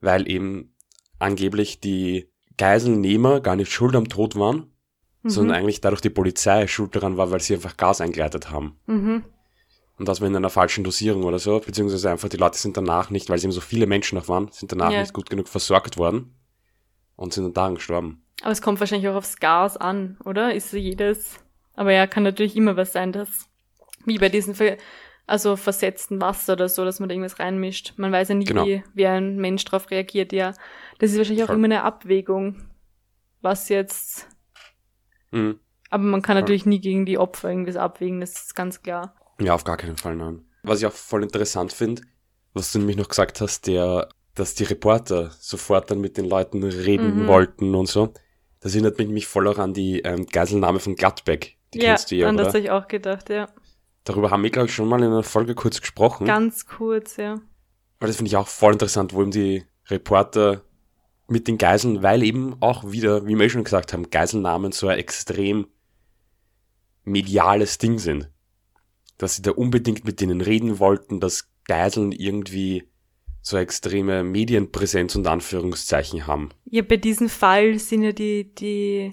weil 0.01 0.31
eben 0.31 0.75
angeblich 1.19 1.81
die 1.81 2.31
Geiselnehmer 2.57 3.41
gar 3.41 3.57
nicht 3.57 3.71
schuld 3.71 3.95
am 3.97 4.09
Tod 4.09 4.37
waren, 4.37 4.73
Mhm. 5.23 5.29
sondern 5.31 5.57
eigentlich 5.59 5.81
dadurch 5.83 6.01
die 6.01 6.11
Polizei 6.11 6.67
schuld 6.69 6.95
daran 6.97 7.17
war, 7.19 7.31
weil 7.31 7.41
sie 7.41 7.55
einfach 7.55 7.77
Gas 7.77 8.01
eingeleitet 8.01 8.51
haben. 8.51 8.79
Mhm. 8.87 9.25
Und 9.99 10.09
das 10.09 10.21
war 10.21 10.29
in 10.29 10.37
einer 10.37 10.51
falschen 10.51 10.85
Dosierung 10.85 11.25
oder 11.25 11.39
so, 11.39 11.59
beziehungsweise 11.61 12.11
einfach 12.11 12.29
die 12.29 12.37
Leute 12.37 12.59
sind 12.59 12.77
danach 12.77 13.09
nicht, 13.11 13.29
weil 13.31 13.37
es 13.39 13.45
eben 13.45 13.53
so 13.53 13.63
viele 13.63 13.87
Menschen 13.87 14.19
noch 14.19 14.29
waren, 14.29 14.49
sind 14.53 14.71
danach 14.73 14.91
Ja. 14.93 15.01
nicht 15.01 15.15
gut 15.15 15.31
genug 15.31 15.49
versorgt 15.49 15.97
worden 15.97 16.35
und 17.17 17.33
sind 17.33 17.45
dann 17.45 17.55
daran 17.55 17.75
gestorben. 17.77 18.23
Aber 18.43 18.51
es 18.53 18.61
kommt 18.61 18.79
wahrscheinlich 18.81 19.09
auch 19.09 19.15
aufs 19.15 19.37
Gas 19.37 19.79
an, 19.79 20.19
oder? 20.25 20.53
Ist 20.55 20.71
so 20.71 20.77
jedes. 20.77 21.41
Aber 21.75 21.93
ja, 21.93 22.07
kann 22.07 22.25
natürlich 22.25 22.57
immer 22.57 22.77
was 22.77 22.93
sein, 22.93 23.13
dass, 23.13 23.49
wie 24.05 24.19
bei 24.19 24.29
diesen 24.29 24.55
ver 24.55 24.77
also 25.29 25.57
versetzten 25.57 26.21
Wasser 26.21 26.53
oder 26.53 26.69
so, 26.69 26.85
dass 26.85 27.01
man 27.01 27.09
da 27.09 27.15
irgendwas 27.15 27.41
reinmischt. 27.41 27.95
Man 27.97 28.13
weiß 28.13 28.29
ja 28.29 28.35
nie, 28.37 28.45
Genau. 28.45 28.65
wie, 28.65 28.85
wie 28.95 29.07
ein 29.07 29.39
Mensch 29.39 29.65
darauf 29.65 29.91
reagiert, 29.91 30.33
ja. 30.33 30.53
Das 31.01 31.11
ist 31.11 31.19
wahrscheinlich 31.19 31.43
auch 31.43 31.49
Voll. 31.49 31.57
immer 31.57 31.65
eine 31.65 31.83
Abwägung, 31.83 32.69
was 33.41 33.69
jetzt, 33.69 34.29
Mhm. 35.33 35.59
aber 35.91 36.05
man 36.05 36.23
kann 36.23 36.35
Voll. 36.37 36.43
natürlich 36.43 36.65
nie 36.67 36.81
gegen 36.81 37.07
die 37.07 37.19
Opfer 37.19 37.49
irgendwas 37.49 37.75
abwägen, 37.77 38.21
das 38.21 38.35
ist 38.35 38.55
ganz 38.55 38.83
klar. 38.83 39.17
Ja, 39.41 39.55
auf 39.55 39.65
gar 39.65 39.77
keinen 39.77 39.97
Fall, 39.97 40.17
nein. 40.17 40.45
Was 40.63 40.81
ich 40.81 40.87
auch 40.87 40.93
voll 40.93 41.23
interessant 41.23 41.73
finde, 41.73 42.03
was 42.55 42.73
du 42.73 42.79
nämlich 42.79 42.97
noch 42.97 43.09
gesagt 43.09 43.41
hast, 43.41 43.67
der, 43.67 44.09
dass 44.35 44.55
die 44.55 44.65
Reporter 44.65 45.31
sofort 45.39 45.91
dann 45.91 46.01
mit 46.01 46.17
den 46.17 46.25
Leuten 46.25 46.63
reden 46.65 47.23
Mhm. 47.23 47.27
wollten 47.27 47.75
und 47.75 47.87
so. 47.87 48.13
Das 48.61 48.75
erinnert 48.75 48.99
mich 48.99 49.27
voll 49.27 49.47
auch 49.49 49.59
an 49.59 49.75
die 49.75 50.01
ähm, 50.01 50.27
Geiselnahme 50.27 50.81
von 50.81 50.97
Gladbeck. 50.97 51.57
Die 51.75 51.79
ja, 51.79 51.91
kennst 51.91 52.11
du 52.11 52.17
ja, 52.17 52.29
an 52.29 52.37
das 52.37 52.49
habe 52.49 52.61
ich 52.61 52.71
auch 52.71 52.89
gedacht, 52.89 53.29
ja. 53.29 53.49
Darüber 54.05 54.31
haben 54.31 54.43
wir, 54.43 54.51
glaube 54.51 54.69
ich, 54.69 54.75
schon 54.75 54.89
mal 54.89 55.01
in 55.03 55.07
einer 55.11 55.23
Folge 55.23 55.55
kurz 55.55 55.81
gesprochen. 55.81 56.27
Ganz 56.27 56.67
kurz, 56.67 57.17
ja. 57.17 57.41
Weil 58.01 58.09
das 58.09 58.17
finde 58.17 58.29
ich 58.29 58.37
auch 58.37 58.49
voll 58.49 58.73
interessant, 58.73 59.13
wo 59.13 59.23
eben 59.23 59.31
die 59.31 59.65
Reporter 59.89 60.63
mit 61.29 61.49
den 61.49 61.59
Geiseln, 61.59 62.03
weil 62.03 62.23
eben 62.23 62.57
auch 62.61 62.91
wieder, 62.91 63.27
wie 63.27 63.35
wir 63.35 63.47
eh 63.47 63.51
schon 63.51 63.65
gesagt 63.65 63.93
haben, 63.93 64.11
Geiselnahmen 64.11 64.73
so 64.73 64.89
ein 64.89 64.99
extrem 64.99 65.67
mediales 67.05 67.79
Ding 67.79 67.99
sind. 67.99 68.31
Dass 69.19 69.37
sie 69.37 69.43
da 69.43 69.53
unbedingt 69.53 70.05
mit 70.05 70.21
denen 70.21 70.41
reden 70.41 70.79
wollten, 70.79 71.21
dass 71.21 71.51
Geiseln 71.65 72.13
irgendwie 72.13 72.85
so 73.41 73.57
extreme 73.57 74.25
Medienpräsenz 74.25 75.15
und 75.15 75.27
Anführungszeichen 75.27 76.27
haben. 76.27 76.51
Ja, 76.65 76.83
bei 76.83 76.97
diesem 76.97 77.29
Fall 77.29 77.79
sind 77.79 78.03
ja 78.03 78.13
die, 78.13 78.53
die 78.55 79.13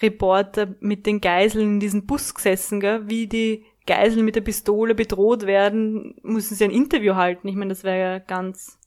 Reporter 0.00 0.74
mit 0.80 1.04
den 1.06 1.20
Geiseln 1.20 1.74
in 1.74 1.80
diesem 1.80 2.06
Bus 2.06 2.34
gesessen, 2.34 2.80
gell? 2.80 3.08
Wie 3.08 3.26
die 3.26 3.64
Geiseln 3.86 4.24
mit 4.24 4.36
der 4.36 4.42
Pistole 4.42 4.94
bedroht 4.94 5.46
werden, 5.46 6.14
müssen 6.22 6.54
sie 6.54 6.64
ein 6.64 6.70
Interview 6.70 7.16
halten. 7.16 7.48
Ich 7.48 7.56
meine, 7.56 7.70
das 7.70 7.82
wäre 7.82 7.98
ja 7.98 8.18
ganz, 8.20 8.78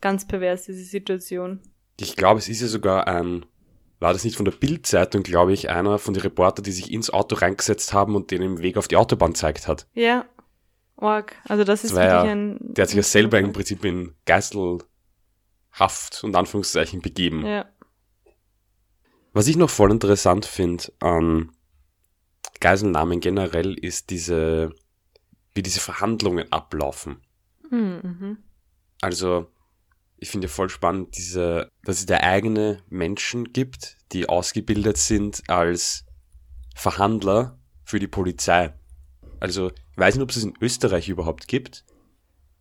ganz 0.00 0.26
pervers, 0.26 0.64
diese 0.64 0.84
Situation. 0.84 1.60
Ich 2.00 2.16
glaube, 2.16 2.38
es 2.38 2.48
ist 2.48 2.62
ja 2.62 2.66
sogar 2.66 3.06
ein, 3.06 3.46
war 4.00 4.12
das 4.12 4.24
nicht 4.24 4.36
von 4.36 4.44
der 4.46 4.52
Bildzeitung, 4.52 5.22
glaube 5.22 5.52
ich, 5.52 5.68
einer 5.70 5.98
von 5.98 6.14
den 6.14 6.22
Reporter, 6.22 6.62
die 6.62 6.72
sich 6.72 6.90
ins 6.92 7.10
Auto 7.10 7.36
reingesetzt 7.36 7.92
haben 7.92 8.16
und 8.16 8.30
denen 8.30 8.56
den 8.56 8.62
Weg 8.62 8.76
auf 8.76 8.88
die 8.88 8.96
Autobahn 8.96 9.34
zeigt 9.34 9.68
hat. 9.68 9.86
Ja, 9.94 10.24
org. 10.96 11.36
Also 11.48 11.64
das 11.64 11.84
ist 11.84 11.92
Das 11.92 11.98
wirklich 11.98 12.12
ja- 12.12 12.22
ein... 12.32 12.58
Der 12.60 12.82
hat 12.82 12.88
sich 12.88 12.96
ja 12.96 13.02
selber 13.02 13.38
im 13.38 13.52
Prinzip 13.52 13.84
in 13.84 14.14
Geiselhaft 14.24 14.84
und 16.24 16.34
Anführungszeichen 16.34 17.00
begeben. 17.02 17.44
Ja. 17.46 17.66
Was 19.32 19.46
ich 19.46 19.56
noch 19.56 19.70
voll 19.70 19.90
interessant 19.92 20.44
finde 20.46 20.84
an 21.00 21.52
Geiselnahmen 22.60 23.20
generell 23.20 23.74
ist 23.74 24.10
diese, 24.10 24.74
wie 25.54 25.62
diese 25.62 25.80
Verhandlungen 25.80 26.50
ablaufen. 26.52 27.20
Hm, 27.68 28.00
Mhm. 28.02 28.38
Also, 29.02 29.46
ich 30.20 30.30
finde 30.30 30.48
voll 30.48 30.68
spannend, 30.68 31.16
diese, 31.16 31.70
dass 31.84 31.98
es 31.98 32.06
da 32.06 32.18
eigene 32.18 32.82
Menschen 32.90 33.52
gibt, 33.52 33.96
die 34.12 34.28
ausgebildet 34.28 34.98
sind 34.98 35.42
als 35.48 36.04
Verhandler 36.76 37.58
für 37.84 37.98
die 37.98 38.06
Polizei. 38.06 38.74
Also, 39.40 39.70
ich 39.70 39.98
weiß 39.98 40.14
nicht, 40.14 40.22
ob 40.22 40.30
es 40.30 40.36
es 40.36 40.44
in 40.44 40.54
Österreich 40.60 41.08
überhaupt 41.08 41.48
gibt, 41.48 41.84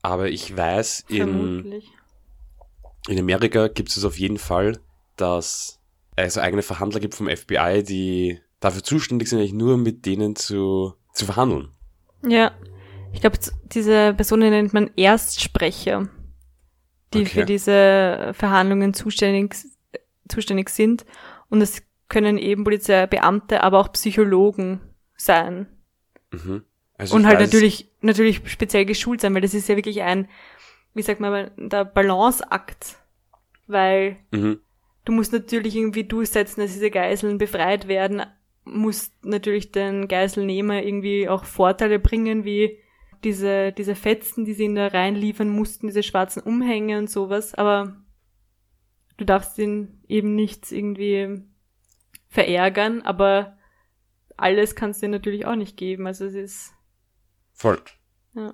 aber 0.01 0.29
ich 0.29 0.55
weiß, 0.55 1.05
in, 1.09 1.81
in 3.07 3.19
Amerika 3.19 3.67
gibt 3.67 3.89
es 3.89 4.05
auf 4.05 4.17
jeden 4.17 4.37
Fall, 4.37 4.79
dass 5.17 5.79
es 6.15 6.37
eigene 6.37 6.61
Verhandler 6.61 7.01
gibt 7.01 7.15
vom 7.15 7.27
FBI, 7.27 7.83
die 7.83 8.39
dafür 8.61 8.83
zuständig 8.83 9.29
sind, 9.29 9.39
eigentlich 9.39 9.53
nur 9.53 9.77
mit 9.77 10.05
denen 10.05 10.37
zu, 10.37 10.93
zu 11.13 11.25
verhandeln. 11.25 11.69
Ja. 12.25 12.51
Ich 13.11 13.21
glaube, 13.21 13.39
diese 13.65 14.13
Personen 14.13 14.51
nennt 14.51 14.73
man 14.73 14.91
Erstsprecher, 14.95 16.09
die 17.13 17.21
Okay. 17.21 17.29
für 17.29 17.45
diese 17.45 18.31
Verhandlungen 18.33 18.93
zuständig, 18.93 19.55
zuständig 20.27 20.69
sind. 20.69 21.05
Und 21.49 21.61
es 21.61 21.81
können 22.07 22.37
eben 22.37 22.63
Polizeibeamte, 22.63 23.63
aber 23.63 23.79
auch 23.79 23.91
Psychologen 23.93 24.79
sein. 25.15 25.67
Mhm. 26.31 26.63
Also 26.97 27.15
Und 27.15 27.25
halt 27.25 27.39
weiß- 27.39 27.43
natürlich, 27.45 27.91
natürlich 28.01 28.41
speziell 28.45 28.85
geschult 28.85 29.21
sein, 29.21 29.33
weil 29.33 29.41
das 29.41 29.53
ist 29.53 29.69
ja 29.69 29.75
wirklich 29.75 30.01
ein, 30.01 30.27
wie 30.93 31.01
sagt 31.01 31.19
man, 31.19 31.51
der 31.57 31.85
Balanceakt. 31.85 32.97
Weil 33.67 34.17
Mhm. 34.31 34.59
du 35.05 35.11
musst 35.11 35.31
natürlich 35.33 35.75
irgendwie 35.75 36.03
durchsetzen, 36.03 36.61
dass 36.61 36.73
diese 36.73 36.89
Geiseln 36.91 37.37
befreit 37.37 37.87
werden, 37.87 38.23
musst 38.65 39.13
natürlich 39.25 39.71
den 39.71 40.07
Geiselnehmer 40.07 40.83
irgendwie 40.83 41.29
auch 41.29 41.43
Vorteile 41.45 41.99
bringen, 41.99 42.43
wie 42.45 42.77
diese, 43.23 43.71
diese 43.71 43.95
Fetzen, 43.95 44.45
die 44.45 44.53
sie 44.53 44.65
ihn 44.65 44.75
da 44.75 44.87
reinliefern 44.87 45.49
mussten, 45.49 45.87
diese 45.87 46.03
schwarzen 46.03 46.41
Umhänge 46.41 46.97
und 46.97 47.09
sowas, 47.09 47.53
aber 47.53 47.97
du 49.17 49.25
darfst 49.25 49.57
ihn 49.57 50.01
eben 50.07 50.35
nicht 50.35 50.71
irgendwie 50.71 51.43
verärgern, 52.29 53.01
aber 53.01 53.57
alles 54.37 54.75
kannst 54.75 55.01
du 55.01 55.07
dir 55.07 55.11
natürlich 55.11 55.45
auch 55.45 55.55
nicht 55.55 55.77
geben, 55.77 56.07
also 56.07 56.25
es 56.25 56.35
ist. 56.35 56.71
Voll. 57.53 57.81
Ja. 58.35 58.53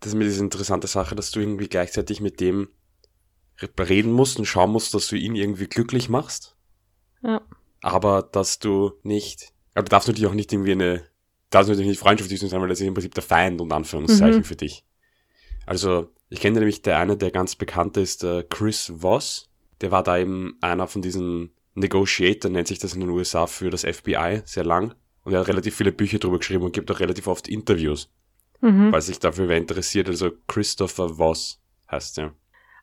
Das 0.00 0.12
ist 0.12 0.14
mir 0.14 0.24
diese 0.24 0.42
interessante 0.42 0.86
Sache, 0.86 1.14
dass 1.14 1.30
du 1.30 1.40
irgendwie 1.40 1.68
gleichzeitig 1.68 2.20
mit 2.20 2.40
dem 2.40 2.68
reden 3.78 4.12
musst 4.12 4.38
und 4.38 4.44
schauen 4.44 4.70
musst, 4.70 4.94
dass 4.94 5.08
du 5.08 5.16
ihn 5.16 5.34
irgendwie 5.34 5.66
glücklich 5.66 6.08
machst. 6.08 6.56
Ja. 7.22 7.42
Aber 7.82 8.22
dass 8.22 8.58
du 8.58 8.92
nicht, 9.02 9.52
aber 9.74 9.84
du 9.84 9.90
darfst 9.90 10.08
natürlich 10.08 10.28
auch 10.28 10.34
nicht 10.34 10.52
irgendwie 10.52 10.72
eine, 10.72 11.06
darfst 11.50 11.68
natürlich 11.68 11.88
nicht 11.90 12.00
freundschaftlich 12.00 12.40
sein, 12.40 12.60
weil 12.60 12.68
das 12.68 12.80
ist 12.80 12.86
im 12.86 12.94
Prinzip 12.94 13.14
der 13.14 13.22
Feind 13.22 13.60
und 13.60 13.72
Anführungszeichen 13.72 14.40
Mhm. 14.40 14.44
für 14.44 14.56
dich. 14.56 14.84
Also, 15.64 16.08
ich 16.28 16.40
kenne 16.40 16.58
nämlich 16.58 16.82
der 16.82 16.98
eine, 16.98 17.16
der 17.16 17.30
ganz 17.30 17.56
bekannt 17.56 17.96
ist, 17.96 18.24
äh, 18.24 18.44
Chris 18.48 18.92
Voss. 18.96 19.48
Der 19.80 19.90
war 19.90 20.02
da 20.02 20.18
eben 20.18 20.56
einer 20.60 20.86
von 20.86 21.02
diesen 21.02 21.50
Negotiator, 21.74 22.50
nennt 22.50 22.68
sich 22.68 22.78
das 22.78 22.94
in 22.94 23.00
den 23.00 23.10
USA 23.10 23.46
für 23.46 23.70
das 23.70 23.84
FBI, 23.84 24.42
sehr 24.44 24.64
lang. 24.64 24.94
Und 25.24 25.32
er 25.34 25.40
hat 25.40 25.48
relativ 25.48 25.76
viele 25.76 25.92
Bücher 25.92 26.18
drüber 26.18 26.38
geschrieben 26.38 26.62
und 26.64 26.72
gibt 26.72 26.90
auch 26.90 27.00
relativ 27.00 27.26
oft 27.26 27.48
Interviews, 27.48 28.10
Mhm. 28.60 28.90
falls 28.90 29.06
sich 29.06 29.18
dafür 29.18 29.48
wer 29.48 29.56
interessiert. 29.58 30.08
Also 30.08 30.30
Christopher 30.46 31.10
Voss 31.18 31.60
heißt 31.90 32.18
er. 32.18 32.32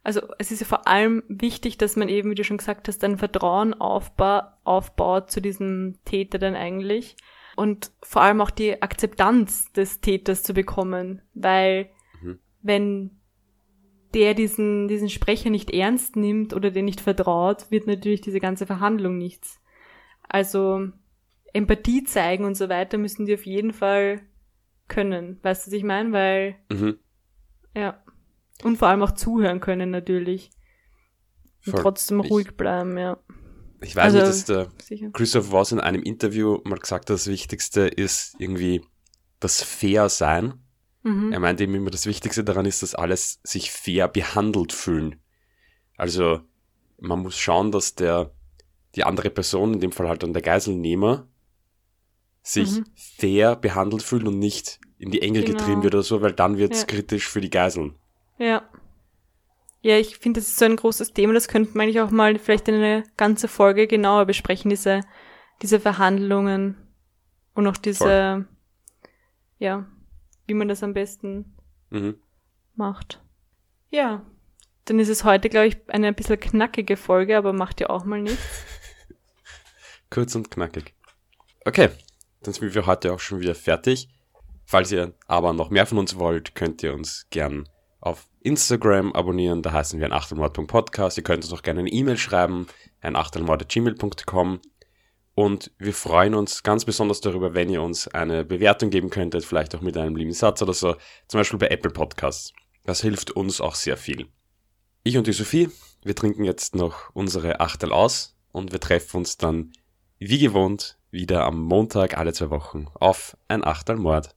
Also 0.03 0.21
es 0.37 0.51
ist 0.51 0.59
ja 0.59 0.65
vor 0.67 0.85
allem 0.87 1.23
wichtig, 1.29 1.77
dass 1.77 1.95
man 1.95 2.09
eben, 2.09 2.29
wie 2.29 2.35
du 2.35 2.43
schon 2.43 2.57
gesagt 2.57 2.89
hast, 2.89 3.01
ein 3.05 3.17
Vertrauen 3.17 3.73
aufba 3.73 4.57
aufbaut 4.65 5.31
zu 5.31 5.41
diesem 5.41 5.95
Täter 6.03 6.37
dann 6.39 6.55
eigentlich. 6.55 7.15
Und 7.55 7.91
vor 8.01 8.21
allem 8.23 8.41
auch 8.41 8.49
die 8.49 8.81
Akzeptanz 8.81 9.71
des 9.73 10.01
Täters 10.01 10.43
zu 10.43 10.53
bekommen. 10.53 11.21
Weil 11.33 11.89
Mhm. 12.21 12.39
wenn 12.61 13.11
der 14.13 14.33
diesen, 14.33 14.87
diesen 14.87 15.09
Sprecher 15.09 15.49
nicht 15.49 15.71
ernst 15.71 16.15
nimmt 16.15 16.53
oder 16.53 16.71
den 16.71 16.85
nicht 16.85 17.01
vertraut, 17.01 17.69
wird 17.71 17.87
natürlich 17.87 18.21
diese 18.21 18.39
ganze 18.39 18.65
Verhandlung 18.65 19.17
nichts. 19.17 19.59
Also 20.27 20.87
Empathie 21.53 22.03
zeigen 22.03 22.45
und 22.45 22.55
so 22.55 22.69
weiter 22.69 22.97
müssen 22.97 23.25
die 23.25 23.33
auf 23.35 23.45
jeden 23.45 23.73
Fall 23.73 24.21
können. 24.87 25.39
Weißt 25.43 25.65
du, 25.65 25.71
was 25.71 25.73
ich 25.77 25.83
meine? 25.83 26.11
Weil 26.11 26.55
Mhm. 26.71 26.97
ja. 27.75 28.03
Und 28.63 28.77
vor 28.77 28.87
allem 28.87 29.01
auch 29.03 29.11
zuhören 29.11 29.59
können 29.59 29.89
natürlich. 29.91 30.51
Und 31.65 31.71
Voll. 31.73 31.81
trotzdem 31.81 32.19
Ich- 32.21 32.29
ruhig 32.31 32.55
bleiben, 32.57 32.97
ja. 32.97 33.17
Ich 33.83 33.95
weiß 33.95 34.05
Also- 34.15 34.17
nicht, 34.17 34.27
dass 34.29 34.45
der 34.45 34.71
Sicher. 34.83 35.09
Christoph 35.11 35.47
Voss 35.49 35.71
in 35.71 35.79
einem 35.79 36.01
Interview 36.03 36.59
mal 36.63 36.79
gesagt 36.79 37.09
hat, 37.09 37.15
das 37.15 37.27
Wichtigste 37.27 37.81
ist 37.81 38.35
irgendwie 38.39 38.81
das 39.39 39.61
Fair 39.61 40.09
sein. 40.09 40.53
Mhm. 41.03 41.33
Er 41.33 41.39
meint 41.39 41.59
eben 41.61 41.75
immer, 41.75 41.89
das 41.91 42.05
Wichtigste 42.05 42.43
daran 42.43 42.65
ist, 42.65 42.81
dass 42.81 42.95
alles 42.95 43.39
sich 43.43 43.71
fair 43.71 44.07
behandelt 44.07 44.71
fühlen. 44.71 45.17
Also 45.97 46.39
man 46.99 47.19
muss 47.19 47.37
schauen, 47.37 47.71
dass 47.71 47.95
der 47.95 48.31
die 48.95 49.03
andere 49.03 49.29
Person, 49.29 49.73
in 49.73 49.79
dem 49.81 49.91
Fall 49.91 50.07
halt 50.07 50.23
dann 50.23 50.33
der 50.33 50.41
Geiselnehmer, 50.41 51.27
sich 52.41 52.71
Mhm. 52.79 52.85
fair 52.95 53.55
behandelt 53.55 54.03
fühlt 54.03 54.25
und 54.25 54.39
nicht 54.39 54.79
in 54.97 55.11
die 55.11 55.21
Enge 55.21 55.43
Genau. 55.43 55.57
getrieben 55.57 55.83
wird 55.83 55.95
oder 55.95 56.03
so, 56.03 56.21
weil 56.21 56.33
dann 56.33 56.57
wird 56.57 56.73
es 56.73 56.81
Ja. 56.81 56.85
kritisch 56.87 57.27
für 57.27 57.41
die 57.41 57.49
Geiseln. 57.49 57.95
Ja. 58.37 58.63
Ja, 59.83 59.97
ich 59.97 60.17
finde, 60.17 60.39
das 60.39 60.47
ist 60.47 60.57
so 60.59 60.65
ein 60.65 60.77
großes 60.77 61.11
Thema, 61.13 61.33
das 61.33 61.49
könnte 61.49 61.71
man 61.77 61.83
eigentlich 61.83 61.99
auch 61.99 62.09
mal 62.09 62.39
vielleicht 62.39 62.69
in 62.69 62.75
eine 62.75 63.03
ganze 63.17 63.49
Folge 63.49 63.85
genauer 63.85 64.25
besprechen, 64.25 64.69
diese, 64.69 65.01
diese 65.61 65.77
Verhandlungen 65.79 66.77
und 67.53 67.67
auch 67.67 67.75
diese, 67.75 68.47
ja, 69.59 69.85
wie 70.47 70.53
man 70.53 70.69
das 70.69 70.83
am 70.83 70.93
besten 70.93 71.57
Mhm. 71.89 72.15
macht. 72.75 73.21
Ja. 73.91 74.25
Dann 74.85 74.99
ist 74.99 75.09
es 75.09 75.23
heute, 75.25 75.49
glaube 75.49 75.67
ich, 75.67 75.77
eine 75.89 76.07
ein 76.07 76.15
bisschen 76.15 76.39
knackige 76.39 76.97
Folge, 76.97 77.37
aber 77.37 77.53
macht 77.53 77.79
ja 77.81 77.89
auch 77.89 78.03
mal 78.05 78.21
nichts. 78.21 78.41
Kurz 80.09 80.33
und 80.35 80.49
knackig. 80.49 80.93
Okay, 81.65 81.89
dann 82.41 82.53
sind 82.53 82.73
wir 82.73 82.85
heute 82.85 83.13
auch 83.13 83.19
schon 83.19 83.39
wieder 83.41 83.55
fertig. 83.55 84.09
Falls 84.65 84.91
ihr 84.91 85.13
aber 85.27 85.53
noch 85.53 85.69
mehr 85.69 85.85
von 85.85 85.97
uns 85.99 86.17
wollt, 86.17 86.55
könnt 86.55 86.83
ihr 86.83 86.93
uns 86.93 87.27
gern 87.29 87.69
auf 87.99 88.27
Instagram 88.43 89.13
abonnieren. 89.13 89.61
Da 89.61 89.71
heißen 89.71 89.99
wir 89.99 90.05
ein 90.05 90.13
Achtelmord.podcast. 90.13 91.17
Ihr 91.17 91.23
könnt 91.23 91.43
uns 91.43 91.53
auch 91.53 91.61
gerne 91.61 91.79
eine 91.79 91.89
E-Mail 91.89 92.17
schreiben, 92.17 92.67
ein 93.01 93.15
achtelmord.gmail.com. 93.15 94.59
Und 95.35 95.71
wir 95.79 95.93
freuen 95.93 96.35
uns 96.35 96.61
ganz 96.61 96.85
besonders 96.85 97.21
darüber, 97.21 97.55
wenn 97.55 97.69
ihr 97.69 97.81
uns 97.81 98.07
eine 98.07 98.45
Bewertung 98.45 98.91
geben 98.91 99.09
könntet, 99.09 99.45
vielleicht 99.45 99.73
auch 99.75 99.81
mit 99.81 99.97
einem 99.97 100.15
lieben 100.15 100.33
Satz 100.33 100.61
oder 100.61 100.73
so, 100.73 100.95
zum 101.27 101.39
Beispiel 101.39 101.57
bei 101.57 101.69
Apple 101.69 101.91
Podcasts. 101.91 102.53
Das 102.85 103.01
hilft 103.01 103.31
uns 103.31 103.59
auch 103.59 103.75
sehr 103.75 103.97
viel. 103.97 104.27
Ich 105.03 105.17
und 105.17 105.25
die 105.25 105.33
Sophie, 105.33 105.69
wir 106.03 106.15
trinken 106.15 106.43
jetzt 106.43 106.75
noch 106.75 107.09
unsere 107.13 107.61
Achtel 107.61 107.91
aus 107.91 108.35
und 108.51 108.71
wir 108.71 108.79
treffen 108.79 109.17
uns 109.17 109.37
dann 109.37 109.73
wie 110.19 110.37
gewohnt 110.37 110.97
wieder 111.09 111.45
am 111.45 111.61
Montag 111.61 112.17
alle 112.17 112.33
zwei 112.33 112.49
Wochen 112.49 112.87
auf 112.93 113.37
ein 113.47 113.63
Achtelmord. 113.63 114.35